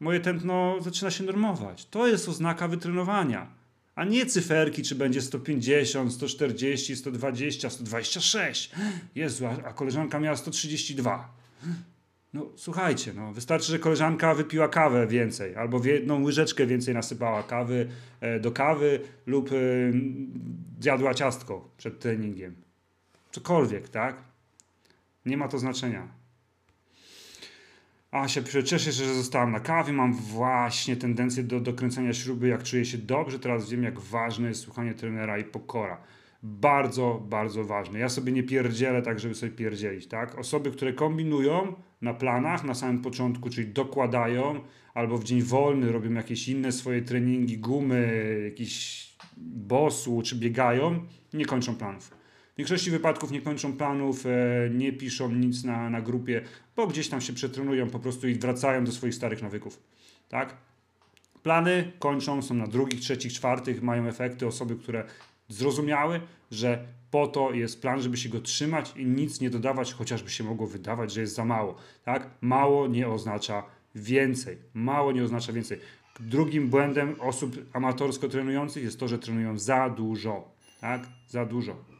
[0.00, 1.86] moje tętno zaczyna się normować.
[1.86, 3.46] To jest oznaka wytrenowania.
[3.94, 8.70] A nie cyferki, czy będzie 150, 140, 120, 126.
[9.14, 11.34] Jezu, a koleżanka miała 132.
[12.34, 17.88] No słuchajcie, no, wystarczy, że koleżanka wypiła kawę więcej, albo jedną łyżeczkę więcej nasypała kawy
[18.20, 19.54] e, do kawy lub e,
[20.80, 22.54] zjadła ciastko przed treningiem.
[23.32, 24.16] Cokolwiek, tak?
[25.26, 26.23] Nie ma to znaczenia.
[28.14, 29.92] A się cieszę, że zostałam na kawie.
[29.92, 33.38] Mam właśnie tendencję do dokręcania śruby, jak czuję się dobrze.
[33.38, 36.00] Teraz wiem, jak ważne jest słuchanie trenera i pokora.
[36.42, 37.98] Bardzo, bardzo ważne.
[37.98, 40.38] Ja sobie nie pierdzielę tak, żeby sobie pierdzielić, tak?
[40.38, 44.60] Osoby, które kombinują na planach na samym początku, czyli dokładają,
[44.94, 49.06] albo w dzień wolny robią jakieś inne swoje treningi, gumy, jakiś
[49.36, 51.00] bosu, czy biegają,
[51.32, 52.23] nie kończą planów.
[52.54, 54.30] W większości wypadków nie kończą planów, e,
[54.70, 56.42] nie piszą nic na, na grupie,
[56.76, 59.82] bo gdzieś tam się przetrenują po prostu i wracają do swoich starych nawyków.
[60.28, 60.56] Tak?
[61.42, 65.04] Plany kończą, są na drugich, trzecich, czwartych, mają efekty osoby, które
[65.48, 70.30] zrozumiały, że po to jest plan, żeby się go trzymać i nic nie dodawać, chociażby
[70.30, 71.74] się mogło wydawać, że jest za mało.
[72.04, 72.30] Tak?
[72.40, 73.62] Mało nie oznacza
[73.94, 74.58] więcej.
[74.74, 75.80] Mało nie oznacza więcej.
[76.20, 80.50] Drugim błędem osób amatorsko trenujących jest to, że trenują za dużo.
[80.80, 81.08] Tak?
[81.28, 81.93] Za dużo.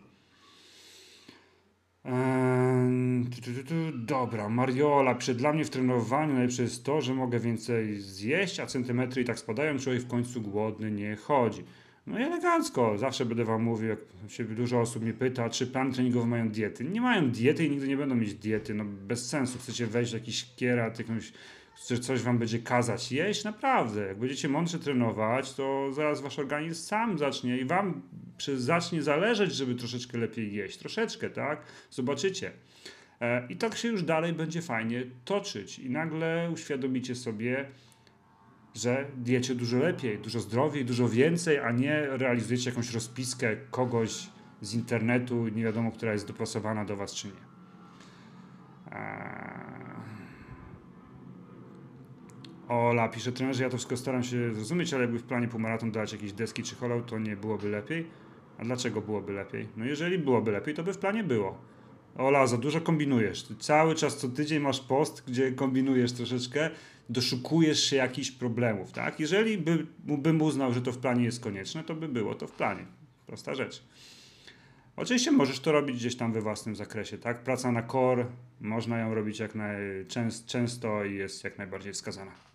[3.95, 8.67] Dobra, Mariola, przed dla mnie w trenowaniu najlepsze jest to, że mogę więcej zjeść, a
[8.67, 11.65] centymetry i tak spadają, człowiek w końcu głodny nie chodzi.
[12.07, 13.99] No i elegancko, zawsze będę wam mówił, jak
[14.29, 16.85] się dużo osób mnie pyta, czy plan treningowy mają diety.
[16.85, 19.59] Nie mają diety i nigdy nie będą mieć diety, no bez sensu.
[19.59, 21.33] Chcecie wejść w jakiś kierat, jakąś,
[21.89, 23.45] że coś wam będzie kazać jeść?
[23.45, 28.03] Naprawdę, jak będziecie mądrze trenować, to zaraz wasz organizm sam zacznie i wam
[28.57, 30.79] zacznie zależeć, żeby troszeczkę lepiej jeść.
[30.79, 31.63] Troszeczkę, tak?
[31.91, 32.53] Zobaczycie.
[33.21, 35.79] E, I tak się już dalej będzie fajnie toczyć.
[35.79, 37.69] I nagle uświadomicie sobie,
[38.75, 44.29] że diecie dużo lepiej, dużo zdrowiej, dużo więcej, a nie realizujecie jakąś rozpiskę kogoś
[44.61, 47.33] z internetu, nie wiadomo, która jest dopasowana do Was czy nie.
[48.93, 49.74] Eee...
[52.75, 56.13] Ola pisze, trenerze, ja to wszystko staram się zrozumieć, ale jakby w planie półmaraton dać
[56.13, 58.07] jakieś deski czy holał, to nie byłoby lepiej.
[58.59, 59.69] A dlaczego byłoby lepiej?
[59.77, 61.59] No jeżeli byłoby lepiej, to by w planie było.
[62.19, 63.43] Ola, za dużo kombinujesz.
[63.43, 66.71] Ty cały czas, co tydzień masz post, gdzie kombinujesz troszeczkę,
[67.09, 69.21] doszukujesz się jakichś problemów, tak?
[69.21, 72.53] Jeżeli by, bym uznał, że to w planie jest konieczne, to by było to w
[72.53, 72.87] planie.
[73.27, 73.85] Prosta rzecz.
[74.97, 77.43] Oczywiście możesz to robić gdzieś tam we własnym zakresie, tak?
[77.43, 78.27] Praca na core,
[78.61, 82.54] można ją robić jak najczęsto i jest jak najbardziej wskazana.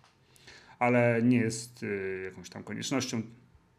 [0.80, 3.22] Ale nie jest y, jakąś tam koniecznością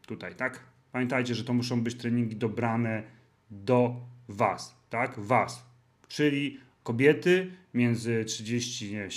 [0.06, 0.60] tutaj, tak?
[0.92, 3.02] Pamiętajcie, że to muszą być treningi dobrane
[3.50, 3.96] do
[4.28, 5.20] Was, tak?
[5.20, 5.66] Was.
[6.08, 9.08] Czyli kobiety między 30, nie,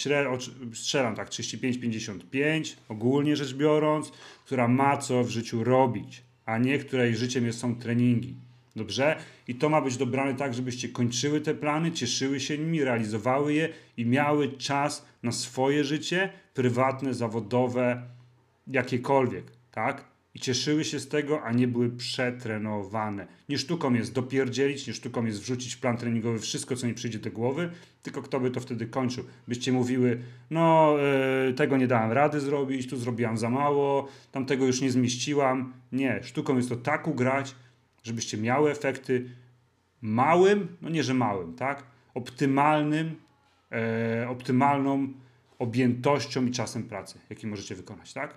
[0.73, 4.11] strzelam tak, 35-55, ogólnie rzecz biorąc,
[4.45, 8.35] która ma co w życiu robić, a nie której życiem są treningi.
[8.75, 9.15] Dobrze?
[9.47, 13.69] I to ma być dobrane tak, żebyście kończyły te plany, cieszyły się nimi, realizowały je
[13.97, 18.01] i miały czas na swoje życie, prywatne, zawodowe,
[18.67, 20.15] jakiekolwiek, tak?
[20.35, 23.27] i cieszyły się z tego, a nie były przetrenowane.
[23.49, 27.19] Nie sztuką jest dopierdzielić, nie sztuką jest wrzucić w plan treningowy wszystko, co nie przyjdzie
[27.19, 27.69] do głowy,
[28.03, 29.23] tylko kto by to wtedy kończył.
[29.47, 30.19] Byście mówiły,
[30.49, 30.95] no
[31.45, 35.73] yy, tego nie dałem rady zrobić, tu zrobiłam za mało, tamtego już nie zmieściłam.
[35.91, 37.55] Nie, sztuką jest to tak ugrać,
[38.05, 39.29] żebyście miały efekty
[40.01, 41.83] małym, no nie że małym, tak?
[42.13, 43.15] Optymalnym,
[43.71, 45.13] e, optymalną
[45.59, 48.33] objętością i czasem pracy, jaki możecie wykonać, tak?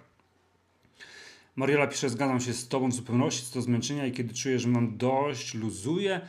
[1.56, 4.68] Mariola pisze, zgadzam się z Tobą w zupełności co do zmęczenia i kiedy czuję, że
[4.68, 6.20] mam dość, luzuję.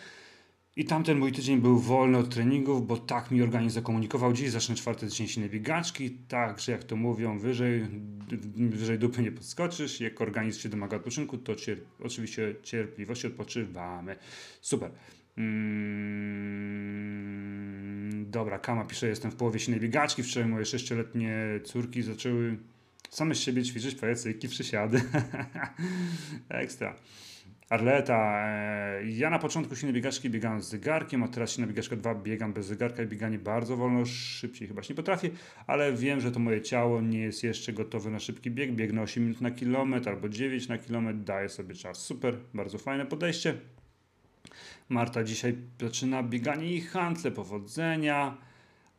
[0.79, 4.33] I tamten mój tydzień był wolny od treningów, bo tak mi organizm zakomunikował.
[4.33, 7.85] Dziś zacznę czwarty tydzień silnej biegaczki, tak, że jak to mówią, wyżej,
[8.55, 10.01] wyżej dupy nie podskoczysz.
[10.01, 14.15] Jak organizm się domaga odpoczynku, to cier oczywiście cierpliwości odpoczywamy.
[14.61, 14.91] Super.
[15.37, 15.55] Mm,
[18.31, 20.23] dobra, Kama pisze, jestem w połowie silnej biegaczki.
[20.23, 22.57] Wczoraj moje sześcioletnie córki zaczęły
[23.09, 25.01] Same z siebie ćwiczyć pajacyki, przysiady.
[26.49, 26.95] Ekstra.
[27.69, 28.47] Arleta.
[28.47, 32.53] E, ja na początku silnej biegaczki biegałem z zegarkiem, a teraz silna biegaczka 2 biegam
[32.53, 35.29] bez zegarka i bieganie bardzo wolno, szybciej chyba się nie potrafię,
[35.67, 38.71] ale wiem, że to moje ciało nie jest jeszcze gotowe na szybki bieg.
[38.71, 41.97] Biegnę 8 minut na kilometr albo 9 na kilometr, daję sobie czas.
[41.97, 43.53] Super, bardzo fajne podejście.
[44.89, 48.37] Marta dzisiaj zaczyna bieganie i handle, powodzenia.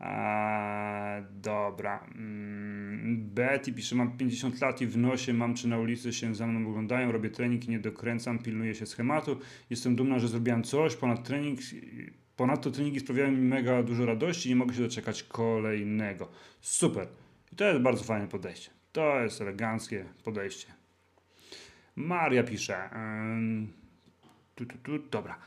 [0.00, 2.06] Eee, dobra.
[2.14, 6.46] Mm, Betty pisze, mam 50 lat i w nosie mam, czy na ulicy się za
[6.46, 9.40] mną oglądają, robię trening i nie dokręcam, pilnuję się schematu.
[9.70, 11.60] Jestem dumna, że zrobiłam coś, ponad trening,
[12.36, 16.28] ponadto treningi sprawiają mi mega dużo radości i nie mogę się doczekać kolejnego.
[16.60, 17.08] Super.
[17.52, 18.70] I to jest bardzo fajne podejście.
[18.92, 20.66] To jest eleganckie podejście.
[21.96, 22.90] Maria pisze.
[24.66, 25.38] Tu, tu, tu, dobra.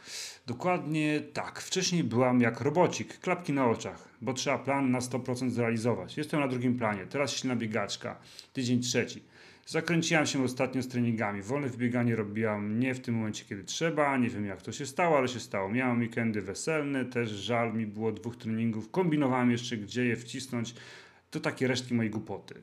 [0.47, 1.59] Dokładnie tak.
[1.59, 6.17] Wcześniej byłam jak robocik, klapki na oczach, bo trzeba plan na 100% zrealizować.
[6.17, 7.05] Jestem na drugim planie.
[7.05, 8.19] Teraz silna biegaczka.
[8.53, 9.21] Tydzień trzeci.
[9.65, 11.41] Zakręciłam się ostatnio z treningami.
[11.41, 14.17] Wolne wybieganie robiłam nie w tym momencie, kiedy trzeba.
[14.17, 15.69] Nie wiem jak to się stało, ale się stało.
[15.69, 18.91] Miałam weekendy weselne, też żal mi było dwóch treningów.
[18.91, 20.75] Kombinowałem jeszcze, gdzie je wcisnąć.
[21.33, 22.55] To takie resztki mojej głupoty.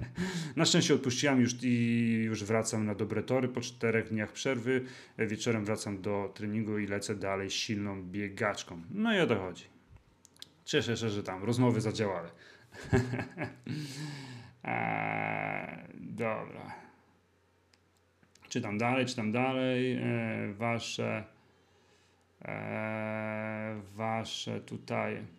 [0.56, 4.84] na szczęście odpuściłam już i już wracam na dobre tory po czterech dniach przerwy.
[5.18, 8.82] Wieczorem wracam do treningu i lecę dalej silną biegaczką.
[8.90, 9.64] No i o to chodzi.
[10.64, 12.28] Cieszę się, że tam rozmowy zadziałały.
[14.64, 16.74] eee, dobra.
[18.48, 19.92] Czytam dalej, czytam dalej.
[19.92, 21.24] Eee, wasze.
[22.42, 25.37] Eee, wasze tutaj.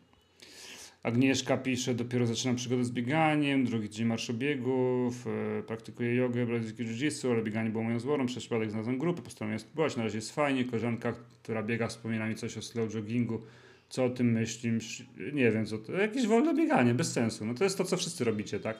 [1.04, 6.84] Agnieszka pisze, dopiero zaczynam przygodę z bieganiem, drugi dzień marszu biegów, e, praktykuję jogę, brazylijskie
[6.84, 10.36] jiu-jitsu, ale bieganie było moją zworą, przez przypadek znalazłem grupę, postanowiłem spróbować, na razie jest
[10.36, 13.42] fajnie, koleżanka, która biega wspomina mi coś o slow joggingu,
[13.90, 17.64] co o tym myślisz, nie wiem, co to, jakieś wolne bieganie, bez sensu, no to
[17.64, 18.78] jest to, co wszyscy robicie, tak?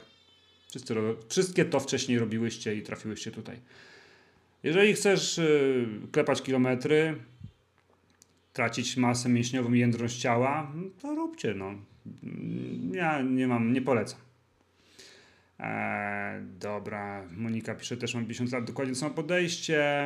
[0.70, 0.96] Wszyscy,
[1.30, 3.60] wszystkie to wcześniej robiłyście i trafiłyście tutaj.
[4.64, 7.16] Jeżeli chcesz y, klepać kilometry,
[8.54, 11.89] tracić masę mięśniową i jędrność ciała, no to róbcie, no.
[12.92, 14.20] Ja nie mam, nie polecam.
[15.60, 20.06] Eee, dobra, Monika pisze, też mam 50 lat, dokładnie samo podejście.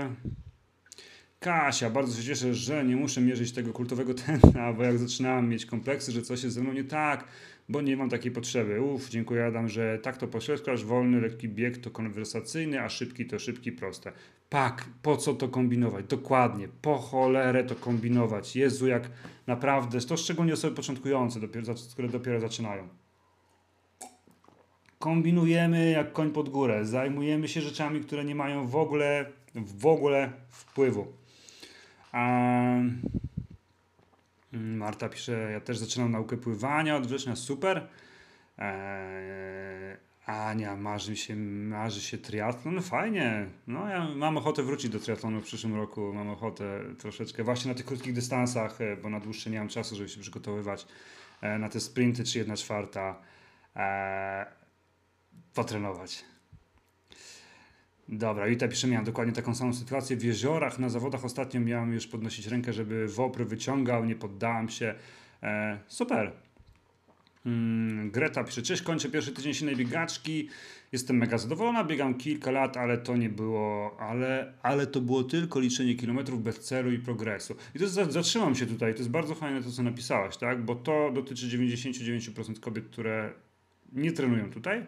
[1.40, 5.66] Kasia, bardzo się cieszę, że nie muszę mierzyć tego kultowego tętna, bo jak zaczynałam mieć
[5.66, 7.28] kompleksy, że coś jest ze mną nie tak,
[7.70, 8.82] bo nie mam takiej potrzeby.
[8.82, 10.86] Uff, dziękuję Adam, że tak to poświadczasz.
[10.86, 14.12] Wolny, lekki bieg to konwersacyjny, a szybki to szybki, proste.
[14.50, 16.06] Pak, po co to kombinować?
[16.06, 18.56] Dokładnie, po cholerę to kombinować.
[18.56, 19.10] Jezu, jak
[19.48, 22.88] naprawdę, to szczególnie osoby początkujące, dopiero, które dopiero zaczynają.
[25.00, 30.32] Kombinujemy jak koń pod górę, zajmujemy się rzeczami, które nie mają w ogóle, w ogóle
[30.50, 31.08] wpływu.
[32.14, 33.02] Um,
[34.54, 37.88] Marta pisze, ja też zaczynam naukę pływania od września, super.
[38.58, 43.46] Eee, Ania, marzy się, marzy się triatlon, fajnie.
[43.68, 47.76] No ja mam ochotę wrócić do triatlonu w przyszłym roku, mam ochotę troszeczkę właśnie na
[47.76, 50.88] tych krótkich dystansach, e, bo na dłuższe nie mam czasu, żeby się przygotowywać
[51.42, 53.22] e, na te sprinty czy jedna czwarta
[53.76, 54.46] e,
[55.54, 56.26] potrenować.
[58.10, 60.18] Dobra, Juta pisze, miałem dokładnie taką samą sytuację.
[60.18, 64.96] W jeziorach na zawodach ostatnio miałem już podnosić rękę, żeby wopr wyciągał, nie poddałem się.
[65.44, 66.32] E, super.
[67.46, 70.50] Mm, Greta pisze, cześć, kończę pierwszy tydzień silnej biegaczki.
[70.92, 75.60] Jestem mega zadowolona, biegam kilka lat, ale to nie było, ale, ale to było tylko
[75.60, 77.56] liczenie kilometrów bez celu i progresu.
[77.76, 80.62] I to jest, zatrzymam się tutaj, to jest bardzo fajne to, co napisałaś, tak?
[80.66, 83.34] Bo to dotyczy 99% kobiet, które
[83.94, 84.86] nie trenują tutaj,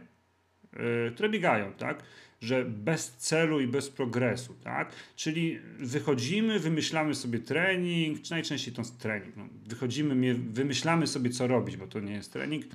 [0.74, 2.03] yy, które biegają, tak?
[2.41, 4.91] Że bez celu i bez progresu, tak?
[5.15, 9.36] Czyli wychodzimy, wymyślamy sobie trening, czy najczęściej to jest trening.
[9.38, 12.65] No, wychodzimy, wymyślamy sobie co robić, bo to nie jest trening.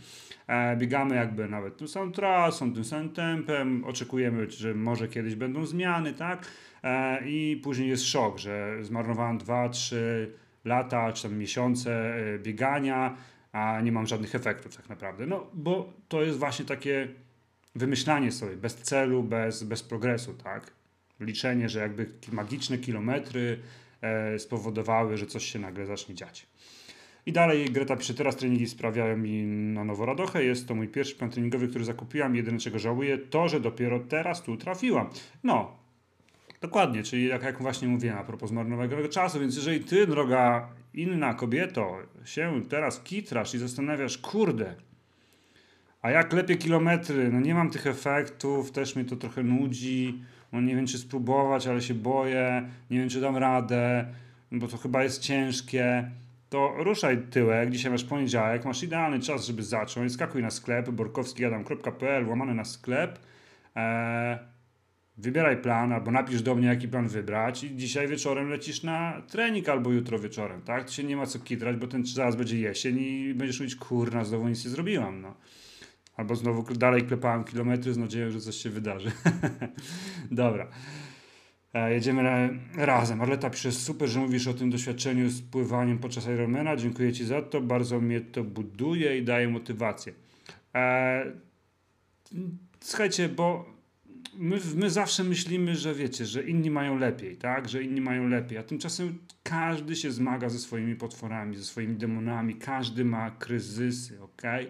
[0.47, 5.67] E, biegamy jakby nawet tym samą trasą, tym samym tempem, oczekujemy, że może kiedyś będą
[5.67, 6.47] zmiany, tak?
[6.83, 9.97] E, I później jest szok, że zmarnowałem 2-3
[10.65, 13.17] lata, czy tam miesiące e, biegania,
[13.53, 15.27] a nie mam żadnych efektów tak naprawdę.
[15.27, 17.09] No, bo to jest właśnie takie
[17.75, 20.71] wymyślanie sobie bez celu, bez, bez progresu, tak?
[21.21, 23.59] Liczenie, że jakby magiczne kilometry
[24.01, 26.47] e, spowodowały, że coś się nagle zacznie dziać.
[27.27, 30.45] I dalej Greta pisze, teraz treningi sprawiają mi na nowo radochę.
[30.45, 32.37] Jest to mój pierwszy plan treningowy, który zakupiłam.
[32.37, 35.11] Jedyne czego żałuję, to, że dopiero teraz tu trafiłam.
[35.45, 35.77] No,
[36.61, 41.35] dokładnie, czyli jak, jak właśnie mówiłem a propos zmarnowanego czasu, więc jeżeli ty, droga inna
[41.35, 44.75] kobieto, się teraz kitrasz i zastanawiasz, kurde,
[46.03, 50.23] a jak lepiej kilometry, no nie mam tych efektów, też mnie to trochę nudzi.
[50.53, 52.69] No nie wiem, czy spróbować, ale się boję.
[52.91, 54.07] Nie wiem, czy dam radę,
[54.53, 56.11] bo to chyba jest ciężkie.
[56.49, 60.13] To ruszaj tyłek, dzisiaj masz poniedziałek, masz idealny czas, żeby zacząć.
[60.13, 63.19] Skakuj na sklep borkowskiadam.pl, łamany na sklep.
[63.75, 64.39] Eee,
[65.17, 69.69] wybieraj plan, albo napisz do mnie, jaki plan wybrać i dzisiaj wieczorem lecisz na trening,
[69.69, 70.85] albo jutro wieczorem, tak?
[70.85, 74.25] To się nie ma co kitrać, bo ten zaraz będzie jesień i będziesz mówić, kurna,
[74.25, 75.35] znowu nic nie zrobiłam, no.
[76.21, 79.13] Albo znowu dalej klepałem kilometry z nadzieją, że coś się wydarzy.
[80.31, 80.69] Dobra.
[81.75, 83.21] E, jedziemy ra razem.
[83.21, 86.77] Arleta pisze, super, że mówisz o tym doświadczeniu z pływaniem podczas Ironmana.
[86.77, 87.61] Dziękuję Ci za to.
[87.61, 90.13] Bardzo mnie to buduje i daje motywację.
[90.75, 91.33] E,
[92.81, 93.67] słuchajcie, bo
[94.35, 97.69] my, my zawsze myślimy, że wiecie, że inni mają lepiej, tak?
[97.69, 102.55] Że inni mają lepiej, a tymczasem każdy się zmaga ze swoimi potworami, ze swoimi demonami,
[102.55, 104.45] każdy ma kryzysy, ok?
[104.45, 104.67] E,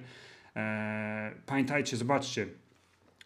[1.47, 2.47] pamiętajcie, zobaczcie,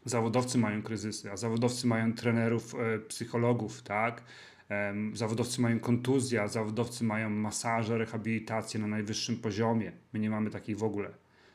[0.05, 4.23] zawodowcy mają kryzysy, a zawodowcy mają trenerów, e, psychologów, tak?
[4.71, 9.93] E, zawodowcy mają kontuzję, a zawodowcy mają masaże, rehabilitację na najwyższym poziomie.
[10.13, 11.11] My nie mamy takiej w ogóle,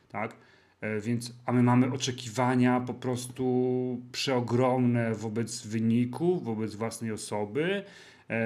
[0.10, 0.36] tak?
[0.82, 7.84] E, więc, a my mamy oczekiwania po prostu przeogromne wobec wyniku, wobec własnej osoby,
[8.30, 8.38] e,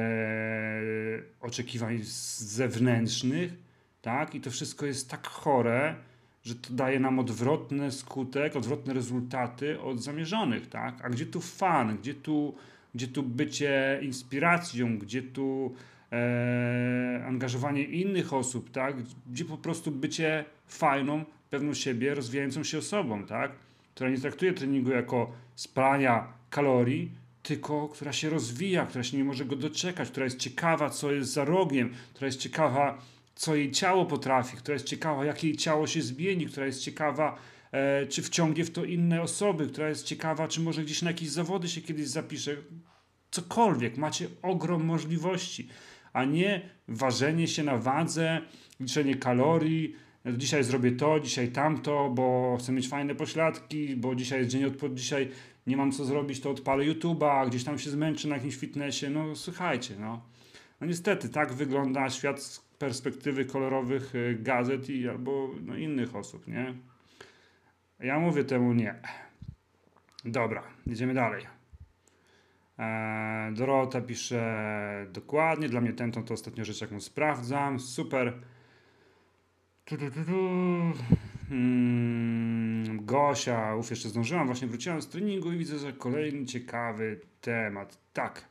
[1.41, 3.53] oczekiwań zewnętrznych,
[4.01, 4.35] tak?
[4.35, 5.95] I to wszystko jest tak chore,
[6.43, 11.05] że to daje nam odwrotny skutek, odwrotne rezultaty od zamierzonych, tak?
[11.05, 12.55] A gdzie tu fan, gdzie tu,
[12.95, 15.75] gdzie tu bycie inspiracją, gdzie tu
[16.11, 18.95] e, angażowanie innych osób, tak?
[19.31, 23.51] Gdzie po prostu bycie fajną, pewną siebie, rozwijającą się osobą, tak?
[23.95, 27.11] Która nie traktuje treningu jako spalania kalorii,
[27.43, 31.33] tylko która się rozwija, która się nie może go doczekać, która jest ciekawa, co jest
[31.33, 32.97] za rogiem, która jest ciekawa,
[33.35, 37.37] co jej ciało potrafi, która jest ciekawa, jak jej ciało się zmieni, która jest ciekawa,
[37.71, 41.29] e, czy wciągnie w to inne osoby, która jest ciekawa, czy może gdzieś na jakieś
[41.29, 42.55] zawody się kiedyś zapisze.
[43.31, 45.69] Cokolwiek, macie ogrom możliwości,
[46.13, 48.41] a nie ważenie się na wadze,
[48.79, 49.95] liczenie kalorii,
[50.37, 54.93] dzisiaj zrobię to, dzisiaj tamto, bo chcę mieć fajne pośladki, bo dzisiaj jest dzień od
[54.93, 55.29] dzisiaj
[55.67, 59.09] nie mam co zrobić, to odpalę YouTube'a, gdzieś tam się zmęczę na jakimś fitnessie.
[59.09, 60.21] No słuchajcie, no.
[60.81, 66.73] No niestety, tak wygląda świat perspektywy kolorowych y, gazet i albo no, innych osób, nie?
[67.99, 68.95] Ja mówię temu nie.
[70.25, 71.45] Dobra, idziemy dalej.
[72.77, 77.79] Eee, Dorota pisze dokładnie, dla mnie ten to ostatnia rzecz, jaką sprawdzam.
[77.79, 78.33] Super.
[79.85, 80.21] Tu, tu, tu,
[81.49, 87.97] hmm, Gosia, uf, jeszcze zdążyłam, właśnie wróciłam z treningu i widzę, że kolejny ciekawy temat.
[88.13, 88.45] Tak.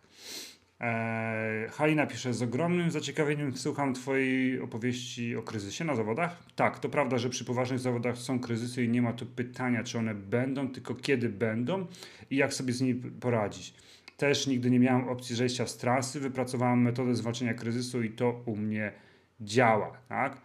[0.82, 6.42] Eee, Halina pisze, z ogromnym zaciekawieniem słucham Twojej opowieści o kryzysie na zawodach.
[6.56, 9.98] Tak, to prawda, że przy poważnych zawodach są kryzysy i nie ma tu pytania, czy
[9.98, 11.86] one będą, tylko kiedy będą
[12.30, 13.74] i jak sobie z nimi poradzić.
[14.16, 18.56] Też nigdy nie miałam opcji zejścia z trasy, wypracowałam metodę zwalczenia kryzysu i to u
[18.56, 18.92] mnie
[19.40, 20.40] działa, tak?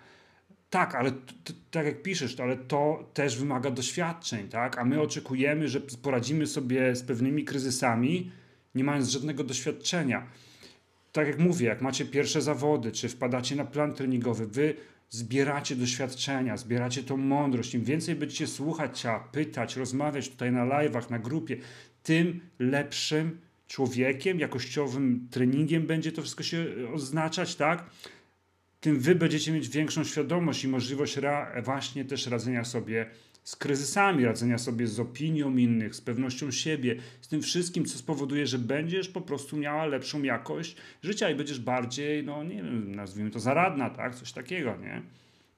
[0.70, 1.12] Tak, ale
[1.72, 4.78] tak jak piszesz, ale to też wymaga doświadczeń, tak?
[4.78, 8.32] A my oczekujemy, że poradzimy sobie z pewnymi kryzysami,
[8.76, 10.28] nie mając żadnego doświadczenia.
[11.12, 14.76] Tak jak mówię, jak macie pierwsze zawody, czy wpadacie na plan treningowy, wy
[15.10, 17.76] zbieracie doświadczenia, zbieracie tą mądrość.
[17.76, 21.58] Im więcej będziecie słuchać pytać, rozmawiać tutaj na live'ach, na grupie,
[22.04, 27.90] tym lepszym człowiekiem, jakościowym treningiem będzie to wszystko się oznaczać, tak?
[28.82, 31.20] tym wy będziecie mieć większą świadomość i możliwość
[31.64, 33.06] właśnie też radzenia sobie
[33.48, 38.48] z kryzysami, radzenia sobie z opinią innych, z pewnością siebie, z tym wszystkim, co spowoduje,
[38.48, 43.32] że będziesz po prostu miała lepszą jakość życia i będziesz bardziej, no nie wiem, nazwijmy
[43.32, 44.16] to zaradna, tak?
[44.16, 45.02] Coś takiego, nie?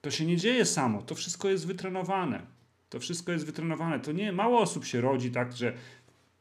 [0.02, 2.42] To się nie dzieje samo, to wszystko jest wytrenowane.
[2.90, 4.00] To wszystko jest wytrenowane.
[4.00, 5.74] To nie, mało osób się rodzi tak, że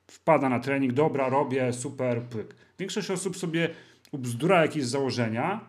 [0.07, 2.55] wpada na trening, dobra, robię, super, pyk.
[2.78, 3.70] Większość osób sobie
[4.12, 5.61] ubzdura jakieś założenia,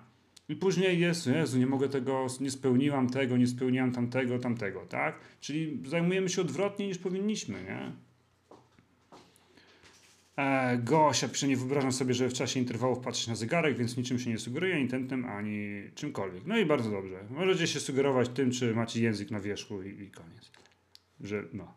[0.49, 5.19] i później jest, Jezu, nie mogę tego, nie spełniłam tego, nie spełniłam tamtego, tamtego, tak?
[5.41, 7.91] Czyli zajmujemy się odwrotnie niż powinniśmy, nie?
[10.37, 14.19] E, Gosia pisze, nie wyobrażam sobie, że w czasie interwałów patrzeć na zegarek, więc niczym
[14.19, 16.43] się nie sugeruję, ani tentem, ani czymkolwiek.
[16.45, 17.23] No i bardzo dobrze.
[17.29, 20.51] Możecie się sugerować tym, czy macie język na wierzchu i, i koniec.
[21.21, 21.73] Że no.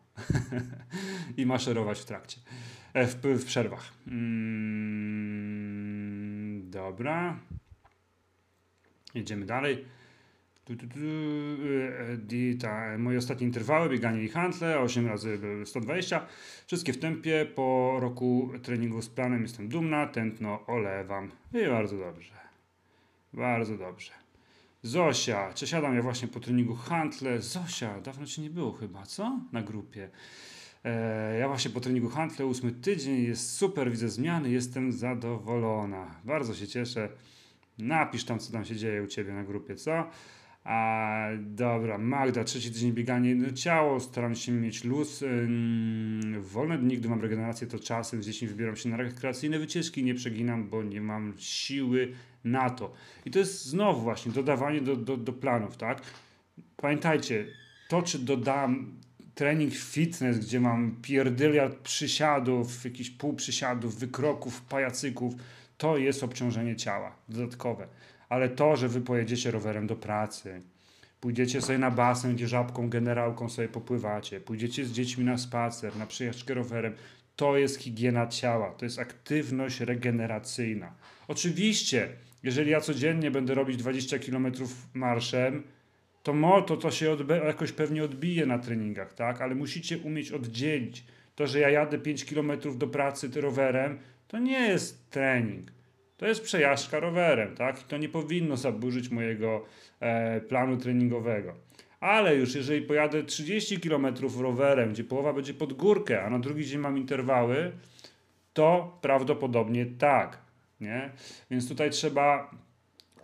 [1.37, 2.37] I maszerować w trakcie.
[2.93, 3.93] E, w, w przerwach.
[4.07, 5.03] Mm,
[6.69, 7.39] dobra.
[9.13, 9.85] Jedziemy dalej.
[10.65, 10.85] Tu, tu,
[12.53, 16.27] e, ta, moje ostatnie interwały, bieganie i handle, 8 razy 120.
[16.67, 17.45] Wszystkie w tempie.
[17.55, 21.31] Po roku treningu z planem jestem dumna, tętno olewam.
[21.53, 22.33] I bardzo dobrze.
[23.33, 24.11] Bardzo dobrze.
[24.83, 27.41] Zosia, czy siadam ja właśnie po treningu handle?
[27.41, 29.39] Zosia, dawno cię nie było chyba, co?
[29.51, 30.09] Na grupie.
[30.83, 36.15] E, ja właśnie po treningu handle, ósmy tydzień, jest super, widzę zmiany, jestem zadowolona.
[36.23, 37.09] Bardzo się cieszę.
[37.77, 40.09] Napisz tam, co tam się dzieje u ciebie na grupie, co?
[40.63, 45.23] A, dobra, Magda, trzeci tydzień bieganie jedno ciało, staram się mieć luz.
[46.39, 50.15] Wolne dni, gdy mam regenerację, to czasem z dziećmi wybieram się na rekreacyjne wycieczki, nie
[50.15, 52.11] przeginam, bo nie mam siły
[52.43, 52.93] na to.
[53.25, 56.01] I to jest znowu właśnie dodawanie do, do, do planów, tak?
[56.77, 57.45] Pamiętajcie,
[57.89, 58.93] to czy dodam
[59.35, 65.33] trening fitness, gdzie mam pierdyliard przysiadów, jakichś półprzysiadów, wykroków, pajacyków,
[65.83, 67.87] to jest obciążenie ciała dodatkowe.
[68.29, 70.61] Ale to, że wy pojedziecie rowerem do pracy,
[71.19, 76.05] pójdziecie sobie na basen, gdzie żabką, generałką sobie popływacie, pójdziecie z dziećmi na spacer, na
[76.05, 76.93] przejażdżkę rowerem,
[77.35, 80.93] to jest higiena ciała, to jest aktywność regeneracyjna.
[81.27, 82.09] Oczywiście,
[82.43, 84.51] jeżeli ja codziennie będę robić 20 km
[84.93, 85.63] marszem,
[86.23, 89.41] to, mo, to, to się odbe- jakoś pewnie odbije na treningach, tak?
[89.41, 91.03] Ale musicie umieć oddzielić.
[91.35, 93.99] To, że ja jadę 5 km do pracy rowerem,
[94.33, 95.71] to nie jest trening.
[96.17, 97.81] To jest przejażdżka rowerem, tak?
[97.81, 99.65] I to nie powinno zaburzyć mojego
[99.99, 101.53] e, planu treningowego.
[101.99, 104.07] Ale już jeżeli pojadę 30 km
[104.39, 107.71] rowerem, gdzie połowa będzie pod górkę, a na drugi dzień mam interwały,
[108.53, 110.37] to prawdopodobnie tak.
[110.81, 111.09] Nie?
[111.51, 112.51] Więc tutaj trzeba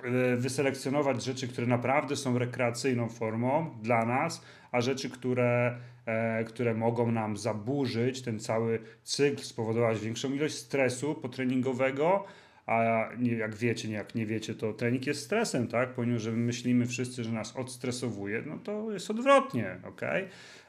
[0.03, 5.77] e, wyselekcjonować rzeczy, które naprawdę są rekreacyjną formą dla nas, a rzeczy, które,
[6.47, 12.25] które mogą nam zaburzyć ten cały cykl, spowodować większą ilość stresu potreningowego,
[12.69, 15.89] a jak wiecie, jak nie wiecie, to trening jest stresem, tak?
[15.89, 20.01] Ponieważ myślimy wszyscy, że nas odstresowuje, no to jest odwrotnie, ok?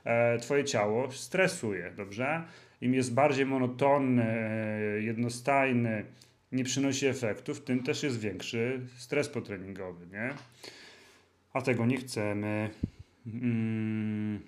[0.05, 2.45] E, twoje ciało stresuje, dobrze?
[2.81, 6.05] Im jest bardziej monotonny, e, jednostajny,
[6.53, 10.31] nie przynosi efektów, tym też jest większy stres potreningowy, nie?
[11.53, 12.71] A tego nie chcemy.
[13.27, 14.41] Mm.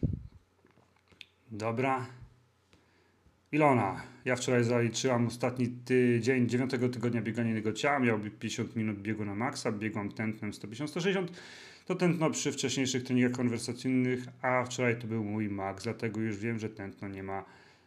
[1.53, 2.07] Dobra.
[3.53, 9.34] Ilona, ja wczoraj zaliczyłam ostatni tydzień, dziewiątego tygodnia biegania ciała, miał 50 minut biegu na
[9.34, 11.26] maksa, biegłam tętnem 150-160.
[11.86, 16.59] To tętno przy wcześniejszych treningach konwersacyjnych, a wczoraj to był mój max, dlatego już wiem,
[16.59, 17.44] że tętno nie ma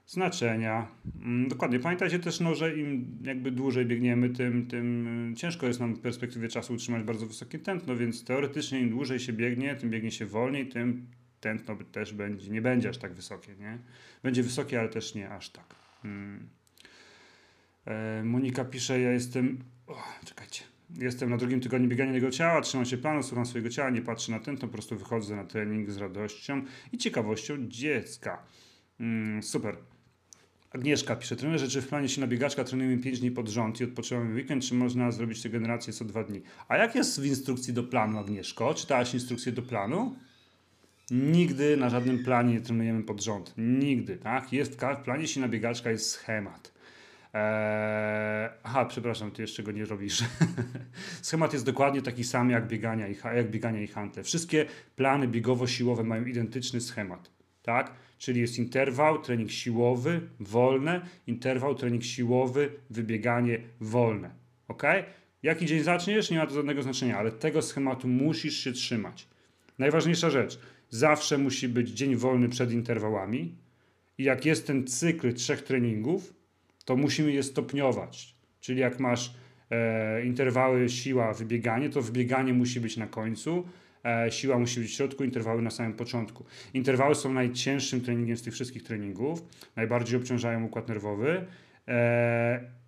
[0.07, 0.88] znaczenia.
[1.22, 1.80] Mm, dokładnie.
[1.80, 6.47] Pamiętajcie też, no, że im jakby dłużej biegniemy, tym, tym ciężko jest nam w perspektywie
[6.47, 10.68] czasu utrzymać bardzo wysokie tętno, więc teoretycznie im dłużej się biegnie, tym biegnie się wolniej,
[10.68, 11.07] tym
[11.45, 13.77] tętno też będzie, nie będzie aż tak wysokie, nie?
[14.23, 15.75] Będzie wysokie, ale też nie aż tak.
[16.01, 16.49] Hmm.
[17.85, 20.63] E, Monika pisze, ja jestem, o, czekajcie,
[20.97, 24.31] jestem na drugim tygodniu biegania jego ciała, trzymam się planu, słucham swojego ciała, nie patrzę
[24.31, 28.43] na to po prostu wychodzę na trening z radością i ciekawością dziecka.
[28.97, 29.77] Hmm, super.
[30.71, 33.83] Agnieszka pisze, trenerze, czy w planie się na biegaczka trenujemy 5 dni pod rząd i
[33.83, 36.41] odpoczywamy weekend, czy można zrobić tę generację co 2 dni?
[36.67, 38.73] A jak jest w instrukcji do planu, Agnieszko?
[38.73, 40.15] Czytałaś instrukcję do planu?
[41.12, 43.53] Nigdy na żadnym planie nie trenujemy pod rząd.
[43.58, 44.53] Nigdy, tak?
[44.53, 46.74] Jest w planie się na biegaczka jest schemat.
[47.34, 50.24] Eee, aha, przepraszam, ty jeszcze go nie robisz.
[51.22, 54.24] Schemat jest dokładnie taki sam jak biegania i, jak biegania i hantle.
[54.24, 57.32] Wszystkie plany biegowo-siłowe mają identyczny schemat,
[57.64, 57.91] tak?
[58.18, 64.30] Czyli jest interwał, trening siłowy, wolne, interwał, trening siłowy, wybieganie, wolne.
[64.68, 64.84] Ok?
[65.43, 66.32] Jaki dzień zaczniesz?
[66.32, 69.28] Nie ma to żadnego znaczenia, ale tego schematu musisz się trzymać.
[69.80, 70.60] Najważniejsza rzecz–
[70.95, 73.55] zawsze musi być dzień wolny przed interwałami.
[74.17, 76.33] I jak jest ten cykl trzech treningów,
[76.85, 78.35] to musimy je stopniować.
[78.59, 79.33] Czyli jak masz
[79.71, 83.67] e, interwały siła, wybieganie, to wybieganie musi być na końcu,
[84.05, 86.45] e, siła musi być w środku, interwały na samym początku.
[86.73, 89.43] Interwały są najcięższym treningiem z tych wszystkich treningów,
[89.75, 91.45] najbardziej obciążają układ nerwowy.
[91.87, 92.84] E,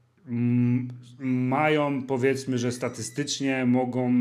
[1.19, 4.13] mają powiedzmy, że statystycznie mogą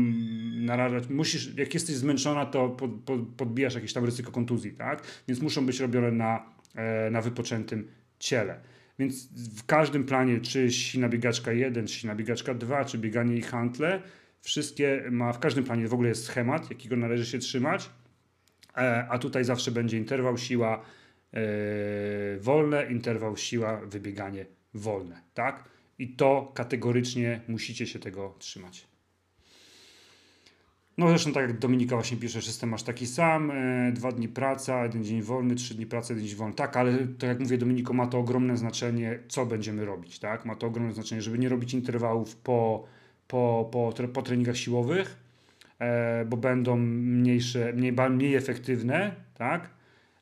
[0.55, 5.03] narażać, musisz, jak jesteś zmęczona, to pod, pod, podbijasz jakieś tam ryzyko kontuzji, tak?
[5.27, 6.45] Więc muszą być robione na,
[6.75, 7.87] e, na wypoczętym
[8.19, 8.59] ciele.
[8.99, 9.27] Więc
[9.57, 14.01] w każdym planie, czy sina biegaczka 1, czy sina biegaczka 2, czy bieganie i hantle,
[14.41, 17.89] wszystkie ma, w każdym planie w ogóle jest schemat, jakiego należy się trzymać,
[18.77, 20.81] e, a tutaj zawsze będzie interwał siła
[21.33, 21.39] e,
[22.39, 25.76] wolne, interwał siła wybieganie wolne, tak?
[25.99, 28.87] I to kategorycznie musicie się tego trzymać.
[30.97, 34.83] No zresztą tak jak Dominika właśnie pisze, system masz taki sam, e, dwa dni praca,
[34.83, 36.55] jeden dzień wolny, trzy dni pracy, jeden dzień wolny.
[36.55, 40.45] Tak, ale tak jak mówię Dominiko, ma to ogromne znaczenie, co będziemy robić, tak?
[40.45, 42.85] Ma to ogromne znaczenie, żeby nie robić interwałów po,
[43.27, 45.17] po, po, po treningach siłowych,
[45.79, 49.69] e, bo będą mniejsze, mniej, mniej efektywne, tak?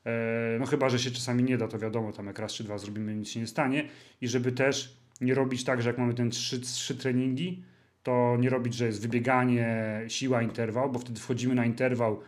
[0.06, 2.78] E, no chyba, że się czasami nie da, to wiadomo, tam jak raz czy dwa
[2.78, 3.88] zrobimy, nic się nie stanie.
[4.22, 7.64] I żeby też nie robić tak, że jak mamy ten trzy, trzy treningi,
[8.04, 12.22] to nie robić, że jest wybieganie, siła, interwał, bo wtedy wchodzimy na interwał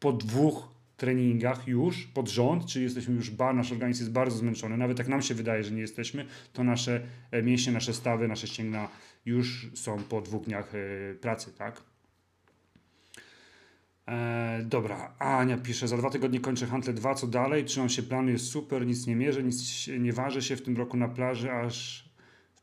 [0.00, 4.76] po dwóch treningach już pod rząd, czyli jesteśmy już, ba, nasz organizm jest bardzo zmęczony.
[4.76, 7.00] Nawet jak nam się wydaje, że nie jesteśmy, to nasze
[7.30, 8.88] e, mięśnie, nasze stawy, nasze ścięgna
[9.26, 11.82] już są po dwóch dniach e, pracy, tak?
[14.08, 17.64] E, dobra, Ania pisze, za dwa tygodnie kończę Hantle 2, co dalej?
[17.64, 20.96] Trzymam się planu, jest super, nic nie mierzę, nic nie ważę się w tym roku
[20.96, 22.07] na plaży, aż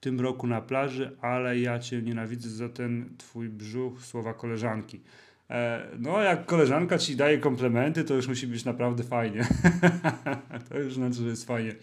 [0.05, 5.01] tym roku na plaży, ale ja cię nienawidzę za ten twój brzuch, słowa koleżanki.
[5.49, 9.47] E, no, jak koleżanka ci daje komplementy, to już musi być naprawdę fajnie.
[10.69, 11.75] to już znaczy, że jest fajnie.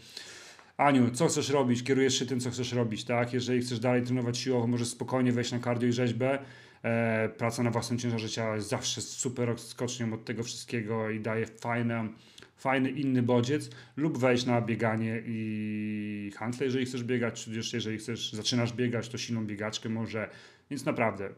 [0.82, 1.82] Aniu, co chcesz robić?
[1.82, 3.32] Kierujesz się tym, co chcesz robić, tak?
[3.32, 6.38] Jeżeli chcesz dalej trenować siłowo, możesz spokojnie wejść na kardio i rzeźbę.
[6.82, 11.46] E, praca na własnym ciężarze ciała jest zawsze super skocznią od tego wszystkiego i daje
[11.46, 12.08] fajne,
[12.56, 13.70] fajny inny bodziec.
[13.96, 19.18] Lub wejść na bieganie i handle, jeżeli chcesz biegać, czy jeżeli chcesz, zaczynasz biegać, to
[19.18, 20.30] silną biegaczkę może.
[20.70, 21.28] Więc naprawdę,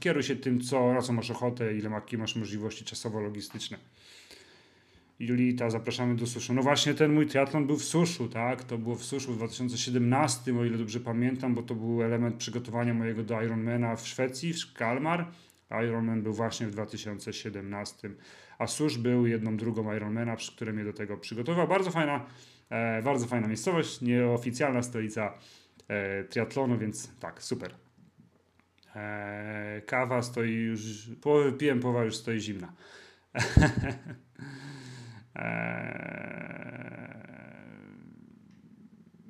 [0.00, 3.76] kieruj się tym, co, na co masz ochotę, ile masz możliwości czasowo-logistyczne.
[5.18, 6.54] Julita, zapraszamy do suszu.
[6.54, 8.64] No właśnie ten mój triatlon był w suszu, tak?
[8.64, 12.94] To było w suszu w 2017, o ile dobrze pamiętam, bo to był element przygotowania
[12.94, 15.26] mojego do Ironmana w Szwecji, w Kalmar.
[15.70, 18.10] Ironman był właśnie w 2017,
[18.58, 21.68] a susz był jedną drugą Ironmana, której mnie do tego przygotował.
[21.68, 22.26] Bardzo fajna,
[22.70, 25.38] e, bardzo fajna miejscowość, nieoficjalna stolica
[25.88, 27.74] e, triatlonu, więc tak, super.
[28.96, 32.72] E, kawa stoi już, połowę piłem, połowa już stoi zimna.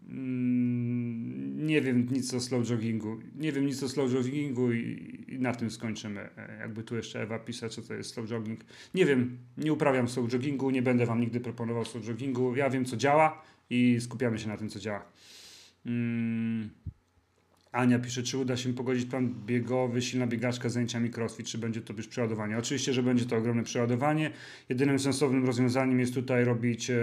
[0.09, 3.21] Mm, nie wiem nic o slow joggingu.
[3.37, 6.21] Nie wiem nic o slow joggingu i, i, na tym skończymy.
[6.37, 8.61] E, jakby tu jeszcze Ewa pisać, co to jest slow jogging.
[8.95, 12.57] Nie wiem, nie uprawiam slow joggingu, nie będę wam nigdy proponował slow joggingu.
[12.57, 15.05] Ja wiem, co działa i skupiamy się na tym, co działa.
[15.87, 16.71] Mm.
[17.75, 21.81] Ania pisze, czy uda się pogodzić plan biegowy, silna biegaczka z zajęciami crossfit, czy będzie
[21.81, 22.59] to już przeładowanie.
[22.59, 24.31] Oczywiście, że będzie to ogromne przeładowanie.
[24.69, 26.97] Jedynym sensownym rozwiązaniem jest tutaj robić e,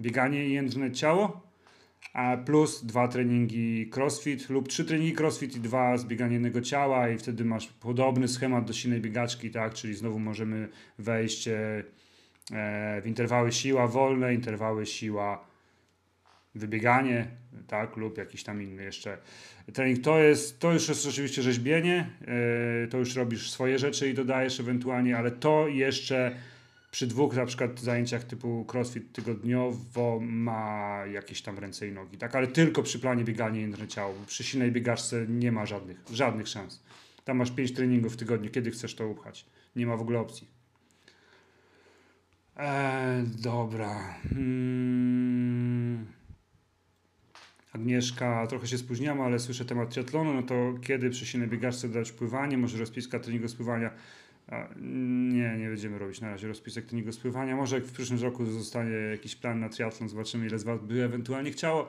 [0.00, 1.40] bieganie i jędrne ciało,
[2.12, 7.18] a plus dwa treningi crossfit lub trzy treningi crossfit i dwa zbieganie jednego ciała i
[7.18, 10.68] wtedy masz podobny schemat do silnej biegaczki, tak, czyli znowu możemy
[10.98, 11.84] wejść e,
[12.52, 15.55] e w interwały siła wolne, interwały siła
[16.58, 17.28] wybieganie,
[17.66, 19.18] tak, lub jakiś tam inny jeszcze
[19.72, 20.04] trening.
[20.04, 22.10] To, jest, to już jest oczywiście rzeźbienie,
[22.82, 26.36] yy, to już robisz swoje rzeczy i dodajesz ewentualnie, ale to jeszcze
[26.90, 32.34] przy dwóch na przykład zajęciach typu crossfit tygodniowo ma jakieś tam ręce i nogi, tak,
[32.34, 34.14] ale tylko przy planie biegania i ciało.
[34.26, 36.82] Przy silnej biegaczce nie ma żadnych, żadnych szans.
[37.24, 39.46] Tam masz 5 treningów w tygodniu, kiedy chcesz to upchać.
[39.76, 40.48] Nie ma w ogóle opcji.
[42.56, 44.14] Eee, dobra.
[44.30, 46.06] Hmm.
[47.76, 52.12] Agnieszka, trochę się spóźniamy, ale słyszę temat triatlonu, no to kiedy przy silnej biegaczce dać
[52.12, 53.90] pływanie, może rozpiska treningu spływania?
[55.32, 57.56] Nie, nie będziemy robić na razie rozpisek treningu spływania.
[57.56, 61.04] Może jak w przyszłym roku zostanie jakiś plan na triatlon, zobaczymy ile z Was by
[61.04, 61.88] ewentualnie chciało.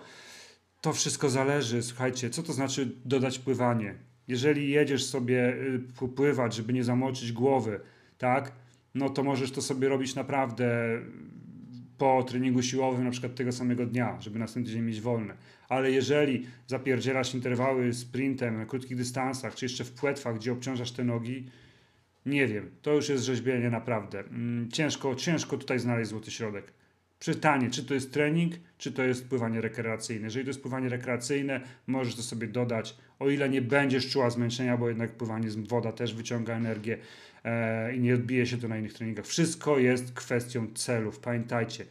[0.82, 1.84] To wszystko zależy.
[1.84, 3.96] Słuchajcie, co to znaczy dodać pływanie?
[4.28, 7.80] Jeżeli jedziesz sobie y, popływać, żeby nie zamoczyć głowy,
[8.18, 8.52] tak,
[8.96, 11.00] no to możesz to sobie robić naprawdę
[11.98, 15.34] po treningu siłowym na przykład tego samego dnia, żeby następny dzień mieć wolne.
[15.70, 21.04] Ale jeżeli zapierdzielasz interwały sprintem na krótkich dystansach, czy jeszcze w płetwach, gdzie obciążasz te
[21.04, 21.45] nogi,
[22.26, 24.20] nie wiem, to już jest rzeźbienie naprawdę.
[24.20, 26.74] Mm, ciężko, ciężko tutaj znaleźć złoty środek.
[27.26, 30.26] Pytanie, czy to jest trening, czy to jest pływanie rekreacyjne.
[30.26, 34.78] Jeżeli to jest pływanie rekreacyjne, możesz to sobie dodać, o ile nie będziesz czuła zmęczenia,
[34.78, 36.98] bo jednak pływanie z woda też wyciąga energię
[37.95, 39.26] i nie odbije się to na innych treningach.
[39.26, 41.20] Wszystko jest kwestią celów.
[41.20, 41.86] Pamiętajcie,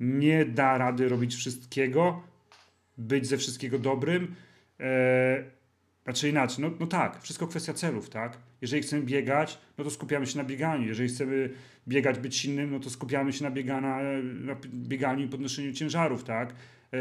[0.00, 2.22] nie da rady robić wszystkiego,
[2.98, 4.34] być ze wszystkiego dobrym.
[4.80, 5.44] E,
[6.04, 8.38] znaczy inaczej, no, no tak, wszystko kwestia celów, tak?
[8.60, 10.86] Jeżeli chcemy biegać, no to skupiamy się na bieganiu.
[10.86, 11.50] Jeżeli chcemy
[11.88, 16.54] biegać, być silnym, no to skupiamy się na, biegana, na bieganiu i podnoszeniu ciężarów, tak?
[16.92, 16.98] E,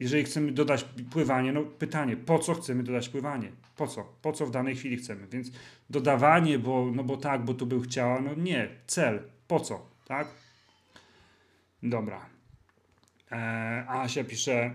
[0.00, 3.52] jeżeli chcemy dodać pływanie, no pytanie, po co chcemy dodać pływanie?
[3.76, 4.04] Po co?
[4.22, 5.26] Po co w danej chwili chcemy?
[5.26, 5.50] Więc
[5.90, 10.28] dodawanie, bo, no bo tak, bo tu był chciała, no nie, cel, po co, tak?
[11.82, 12.26] Dobra.
[13.30, 14.70] Eee, Asia pisze,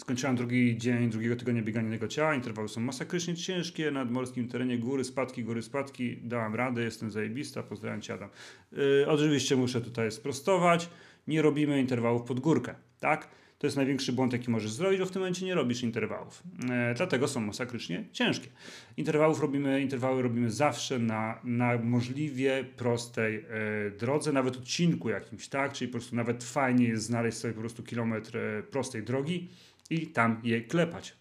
[0.00, 2.34] Skończyłam drugi dzień drugiego tygodnia biegania ciała.
[2.34, 3.90] Interwały są masakrycznie ciężkie.
[3.90, 6.16] Na nadmorskim terenie góry, spadki, góry, spadki.
[6.16, 7.62] Dałam radę, jestem zajebista.
[7.62, 8.28] Pozdrawiam Cię, Adam.
[8.72, 10.90] Yy, oczywiście muszę tutaj sprostować.
[11.26, 13.28] Nie robimy interwałów pod górkę, tak?
[13.60, 16.42] To jest największy błąd, jaki możesz zrobić, bo w tym momencie nie robisz interwałów.
[16.70, 18.48] E, dlatego są masakrycznie ciężkie.
[18.96, 25.72] Interwałów robimy, interwały robimy zawsze na, na możliwie prostej e, drodze, nawet odcinku jakimś, tak?
[25.72, 29.48] Czyli po prostu nawet fajnie jest znaleźć sobie po prostu kilometr e, prostej drogi
[29.90, 31.16] i tam je klepać.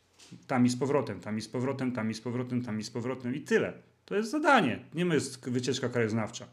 [0.47, 2.89] Tam i z powrotem, tam i z powrotem, tam i z powrotem, tam i z
[2.89, 3.73] powrotem i tyle.
[4.05, 4.79] To jest zadanie.
[4.93, 6.47] Nie jest wycieczka krajoznawcza.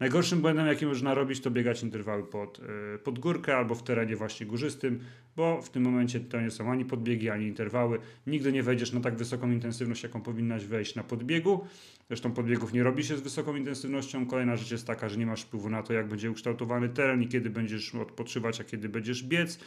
[0.00, 4.16] Najgorszym błędem, jaki można robić, to biegać interwały pod, yy, pod górkę albo w terenie
[4.16, 5.00] właśnie górzystym,
[5.36, 7.98] bo w tym momencie to nie są ani podbiegi, ani interwały.
[8.26, 11.66] Nigdy nie wejdziesz na tak wysoką intensywność, jaką powinnaś wejść na podbiegu.
[12.08, 14.26] Zresztą podbiegów nie robi się z wysoką intensywnością.
[14.26, 17.28] Kolejna rzecz jest taka, że nie masz wpływu na to, jak będzie ukształtowany teren i
[17.28, 19.58] kiedy będziesz odpoczywać, a kiedy będziesz biec.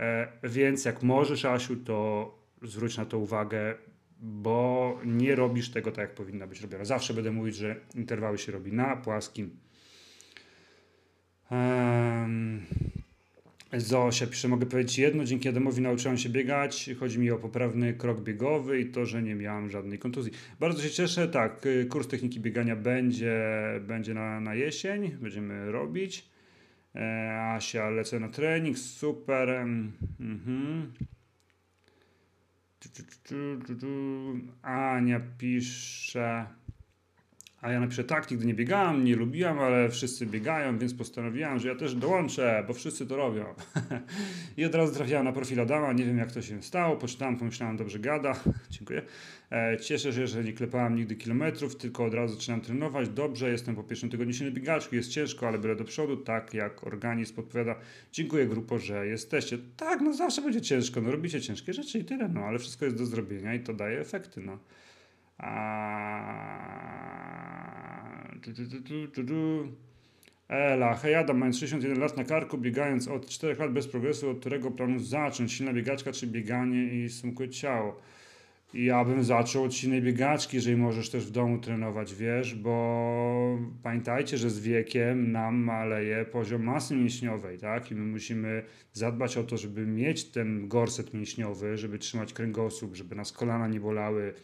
[0.00, 3.74] E, więc jak możesz, Asiu, to zwróć na to uwagę.
[4.20, 6.84] Bo nie robisz tego tak, jak powinna być robiona.
[6.84, 9.50] Zawsze będę mówić, że interwały się robi na płaskim.
[11.50, 12.62] Um,
[13.72, 18.20] Zosia pisze, mogę powiedzieć jedno, dzięki Adamowi nauczyłem się biegać, chodzi mi o poprawny krok
[18.20, 20.32] biegowy i to, że nie miałem żadnej kontuzji.
[20.60, 23.40] Bardzo się cieszę, tak, y, kurs techniki biegania będzie,
[23.80, 26.28] będzie na, na jesień, będziemy robić.
[26.94, 29.50] E, Asia, lecę na trening, super.
[30.20, 30.92] Mhm.
[34.62, 36.46] Ania pisze.
[37.60, 41.68] A ja napiszę tak, nigdy nie biegałam, nie lubiłam, ale wszyscy biegają, więc postanowiłam, że
[41.68, 43.44] ja też dołączę, bo wszyscy to robią.
[44.56, 47.76] I od razu trafiłam na profil Adama, nie wiem jak to się stało, poczytałam, pomyślałam,
[47.76, 48.40] dobrze gada,
[48.70, 49.02] dziękuję.
[49.50, 53.74] E, cieszę się, że nie klepałam nigdy kilometrów, tylko od razu zaczynam trenować, dobrze, jestem
[53.76, 57.74] po pierwszym tygodniu silnej biegaczki, jest ciężko, ale byle do przodu, tak jak organizm podpowiada.
[58.12, 59.58] Dziękuję grupo, że jesteście.
[59.76, 62.96] Tak, no zawsze będzie ciężko, no robicie ciężkie rzeczy i tyle, no ale wszystko jest
[62.96, 64.58] do zrobienia i to daje efekty, no.
[70.48, 74.40] Ela, hej Adam, mając 61 lat na karku, biegając od 4 lat bez progresu, od
[74.40, 75.52] którego planu zacząć?
[75.52, 78.00] Silna biegaczka czy bieganie i sumkłe ciało?
[78.74, 84.38] Ja bym zaczął od silnej biegaczki, jeżeli możesz też w domu trenować, wiesz, bo pamiętajcie,
[84.38, 87.90] że z wiekiem nam maleje poziom masy mięśniowej, tak?
[87.90, 88.62] I my musimy
[88.92, 93.80] zadbać o to, żeby mieć ten gorset mięśniowy, żeby trzymać kręgosłup, żeby nas kolana nie
[93.80, 94.34] bolały,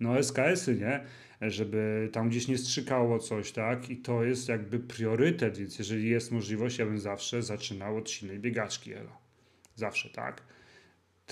[0.00, 1.04] no SKS-y, nie?
[1.50, 3.90] Żeby tam gdzieś nie strzykało coś, tak?
[3.90, 8.38] I to jest jakby priorytet, więc jeżeli jest możliwość, ja bym zawsze zaczynał od silnej
[8.38, 9.18] biegaczki, elo.
[9.74, 10.42] Zawsze, tak?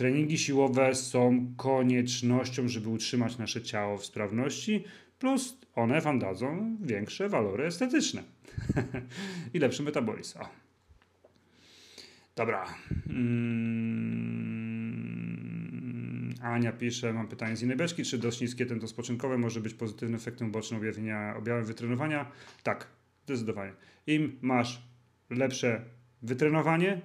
[0.00, 4.84] Treningi siłowe są koniecznością, żeby utrzymać nasze ciało w sprawności,
[5.18, 8.22] plus one wam dadzą większe walory estetyczne
[9.54, 10.38] i lepszy metabolizm.
[10.38, 10.48] O.
[12.36, 12.74] Dobra.
[13.08, 13.94] Mm,
[16.42, 20.16] Ania pisze, mam pytanie z innej beczki, czy dość niskie tętno spoczynkowe może być pozytywnym
[20.16, 22.30] efektem ubocznym objawienia objawem wytrenowania?
[22.62, 22.86] Tak,
[23.24, 23.72] zdecydowanie.
[24.06, 24.82] Im masz
[25.30, 25.84] lepsze
[26.22, 27.00] wytrenowanie,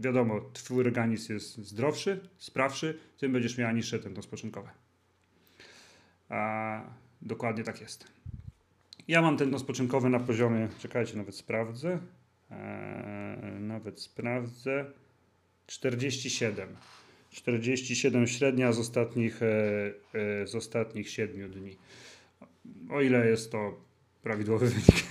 [0.00, 4.70] wiadomo, twój organizm jest zdrowszy, sprawszy, tym będziesz miała niższe tętno spoczynkowe.
[6.28, 6.80] A,
[7.22, 8.06] dokładnie tak jest.
[9.08, 11.98] Ja mam tętno spoczynkowe na poziomie, czekajcie, nawet sprawdzę,
[12.50, 14.84] eee, nawet sprawdzę,
[15.66, 16.68] 47.
[17.30, 19.46] 47 średnia z ostatnich, e,
[20.42, 21.76] e, z ostatnich 7 dni.
[22.90, 23.80] O ile jest to
[24.22, 25.04] prawidłowy wynik.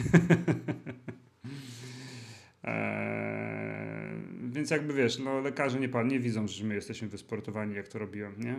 [2.63, 7.99] eee, więc jakby wiesz, no lekarze nie, nie widzą, że my jesteśmy wysportowani, jak to
[7.99, 8.55] robiłem, nie?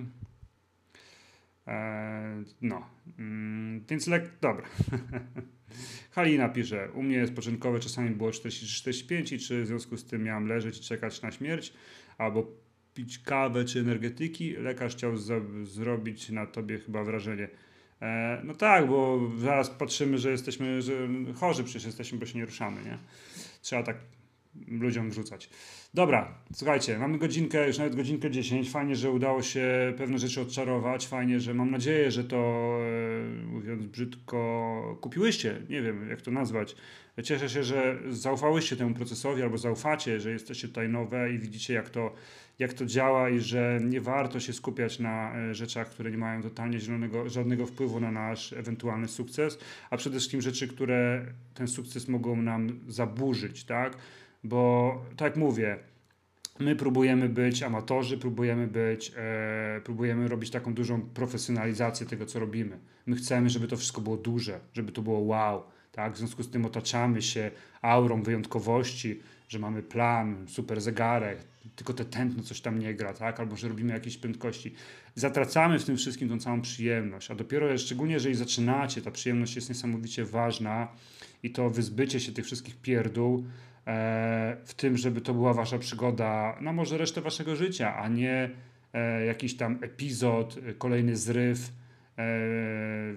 [1.66, 2.86] Eee, no,
[3.18, 4.66] mm, więc lek, dobra.
[6.14, 10.46] Halina pisze, u mnie spoczynkowe czasami było 40-45 i czy w związku z tym miałam
[10.46, 11.72] leżeć i czekać na śmierć,
[12.18, 12.46] albo
[12.94, 15.16] pić kawę czy energetyki, lekarz chciał
[15.64, 17.48] zrobić na tobie chyba wrażenie.
[18.02, 22.44] E, no tak, bo zaraz patrzymy, że jesteśmy że chorzy przecież jesteśmy, bo się nie
[22.44, 22.98] ruszamy, nie?
[23.62, 23.96] Trzeba tak
[24.68, 25.50] ludziom wrzucać.
[25.94, 28.70] Dobra, słuchajcie, mamy godzinkę, już nawet godzinkę 10.
[28.70, 31.06] Fajnie, że udało się pewne rzeczy odczarować.
[31.06, 32.36] Fajnie, że mam nadzieję, że to,
[33.42, 35.62] e, mówiąc brzydko, kupiłyście.
[35.68, 36.76] Nie wiem, jak to nazwać.
[37.22, 41.90] Cieszę się, że zaufałyście temu procesowi albo zaufacie, że jesteście tutaj nowe i widzicie, jak
[41.90, 42.14] to,
[42.58, 46.42] jak to działa i że nie warto się skupiać na e, rzeczach, które nie mają
[46.42, 49.58] totalnie zielonego, żadnego wpływu na nasz ewentualny sukces,
[49.90, 53.96] a przede wszystkim rzeczy, które ten sukces mogą nam zaburzyć, tak?
[54.48, 55.78] Bo tak mówię,
[56.58, 62.78] my próbujemy być amatorzy, próbujemy być, e, próbujemy robić taką dużą profesjonalizację tego, co robimy.
[63.06, 65.62] My chcemy, żeby to wszystko było duże, żeby to było wow,
[65.92, 66.12] tak?
[66.12, 67.50] W związku z tym otaczamy się
[67.82, 71.38] aurą wyjątkowości, że mamy plan, super zegarek,
[71.76, 73.40] tylko te tętno coś tam nie gra, tak?
[73.40, 74.74] Albo że robimy jakieś prędkości.
[75.14, 79.68] Zatracamy w tym wszystkim tą całą przyjemność, a dopiero szczególnie jeżeli zaczynacie, ta przyjemność jest
[79.68, 80.88] niesamowicie ważna
[81.42, 83.44] i to wyzbycie się tych wszystkich pierdół,
[84.64, 88.50] w tym, żeby to była wasza przygoda na może resztę waszego życia, a nie
[88.92, 91.72] e, jakiś tam epizod, e, kolejny zryw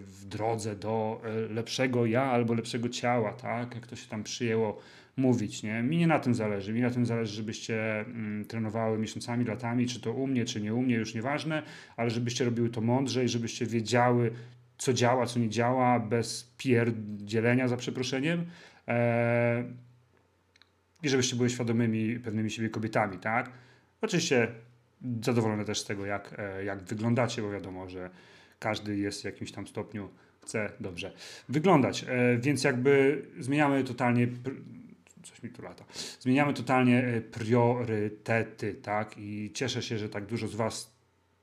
[0.01, 3.75] w drodze do lepszego ja albo lepszego ciała, tak?
[3.75, 4.81] Jak to się tam przyjęło
[5.17, 5.83] mówić, nie?
[5.83, 6.73] Mi nie na tym zależy.
[6.73, 10.73] Mi na tym zależy, żebyście mm, trenowały miesiącami, latami, czy to u mnie, czy nie
[10.73, 11.63] u mnie, już nieważne,
[11.97, 14.31] ale żebyście robiły to mądrze i żebyście wiedziały,
[14.77, 18.45] co działa, co nie działa, bez pierdzielenia, za przeproszeniem
[21.03, 23.51] i żebyście były świadomymi, pewnymi siebie kobietami, tak?
[24.01, 24.47] Oczywiście
[25.21, 28.09] zadowolone też z tego, jak, e, jak wyglądacie, bo wiadomo, że
[28.59, 30.09] każdy jest w jakimś tam stopniu,
[30.41, 31.11] chce dobrze
[31.49, 34.27] wyglądać, e, więc jakby zmieniamy totalnie,
[35.23, 35.85] coś mi tu lata,
[36.19, 39.17] zmieniamy totalnie e, priorytety, tak?
[39.17, 40.99] I cieszę się, że tak dużo z Was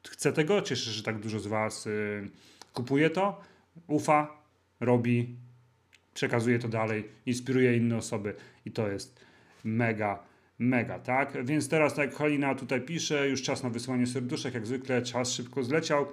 [0.09, 2.31] chce tego, cieszę się, że tak dużo z Was y,
[2.73, 3.41] kupuje to,
[3.87, 4.43] ufa,
[4.81, 5.37] robi,
[6.15, 8.35] przekazuje to dalej, inspiruje inne osoby
[8.65, 9.26] i to jest
[9.67, 10.23] mega,
[10.59, 11.45] mega, tak?
[11.45, 15.65] Więc teraz, tak Halina tutaj pisze, już czas na wysłanie serduszek, jak zwykle czas szybko
[15.65, 16.07] zleciał.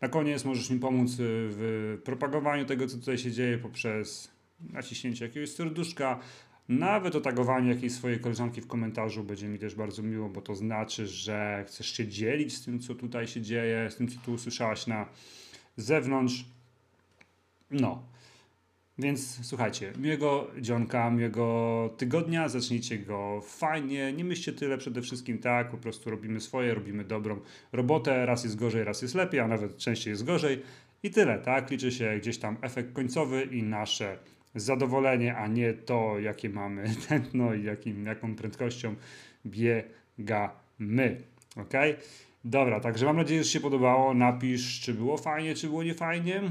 [0.00, 4.30] Na koniec możesz mi pomóc y, w propagowaniu tego, co tutaj się dzieje poprzez
[4.72, 6.18] naciśnięcie jakiegoś serduszka,
[6.68, 11.06] nawet otagowanie jakiejś swojej koleżanki w komentarzu będzie mi też bardzo miło, bo to znaczy,
[11.06, 14.86] że chcesz się dzielić z tym, co tutaj się dzieje, z tym, co tu usłyszałaś
[14.86, 15.08] na
[15.76, 16.44] zewnątrz.
[17.70, 18.11] No.
[18.98, 25.70] Więc słuchajcie, miłego dzionka, miłego tygodnia, zacznijcie go fajnie, nie myślcie tyle przede wszystkim tak,
[25.70, 27.40] po prostu robimy swoje, robimy dobrą
[27.72, 30.62] robotę, raz jest gorzej, raz jest lepiej, a nawet częściej jest gorzej
[31.02, 34.18] i tyle, tak, liczy się gdzieś tam efekt końcowy i nasze
[34.54, 38.94] zadowolenie, a nie to, jakie mamy tętno i jakim, jaką prędkością
[39.46, 41.22] biegamy.
[41.56, 41.72] Ok?
[42.44, 44.14] Dobra, także mam nadzieję, że się podobało.
[44.14, 46.42] Napisz, czy było fajnie, czy było niefajnie.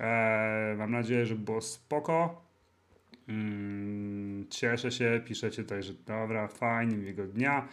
[0.00, 2.42] Eee, mam nadzieję, że było spoko.
[3.28, 7.68] Mm, cieszę się, piszecie tutaj, że dobra, fajnie, miłego dnia.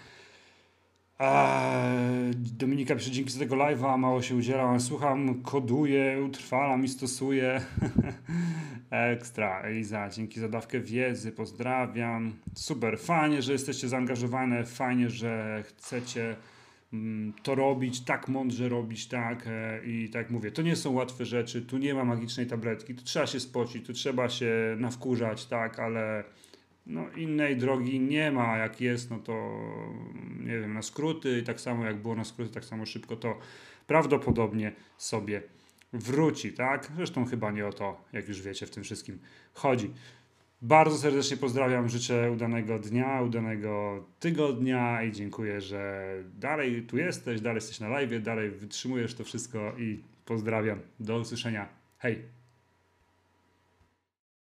[1.20, 7.62] Eee, Dominika pisze, dzięki za tego live'a, mało się udzielam, słucham, koduję, utrwalam i stosuję.
[8.90, 12.34] Ekstra, Eliza, dzięki za dawkę wiedzy, pozdrawiam.
[12.56, 16.36] Super, fajnie, że jesteście zaangażowane, fajnie, że chcecie
[17.44, 21.62] to robić, tak mądrze robić, tak e, i tak mówię, to nie są łatwe rzeczy,
[21.62, 26.24] tu nie ma magicznej tabletki, tu trzeba się spocić, tu trzeba się nawkurzać, tak, ale
[26.86, 29.60] no, innej drogi nie ma, jak jest, no to
[30.40, 33.40] nie wiem, na skróty i tak samo jak było na skróty, tak samo szybko to
[33.88, 35.42] prawdopodobnie sobie
[35.94, 36.92] wróci, tak?
[36.96, 39.20] Zresztą chyba nie o to, jak już wiecie, w tym wszystkim
[39.54, 39.94] chodzi.
[40.62, 47.58] Bardzo serdecznie pozdrawiam, życzę udanego dnia, udanego tygodnia i dziękuję, że dalej tu jesteś, dalej
[47.58, 50.80] jesteś na live, dalej wytrzymujesz to wszystko i pozdrawiam.
[51.00, 51.70] Do usłyszenia.
[51.98, 52.37] Hej!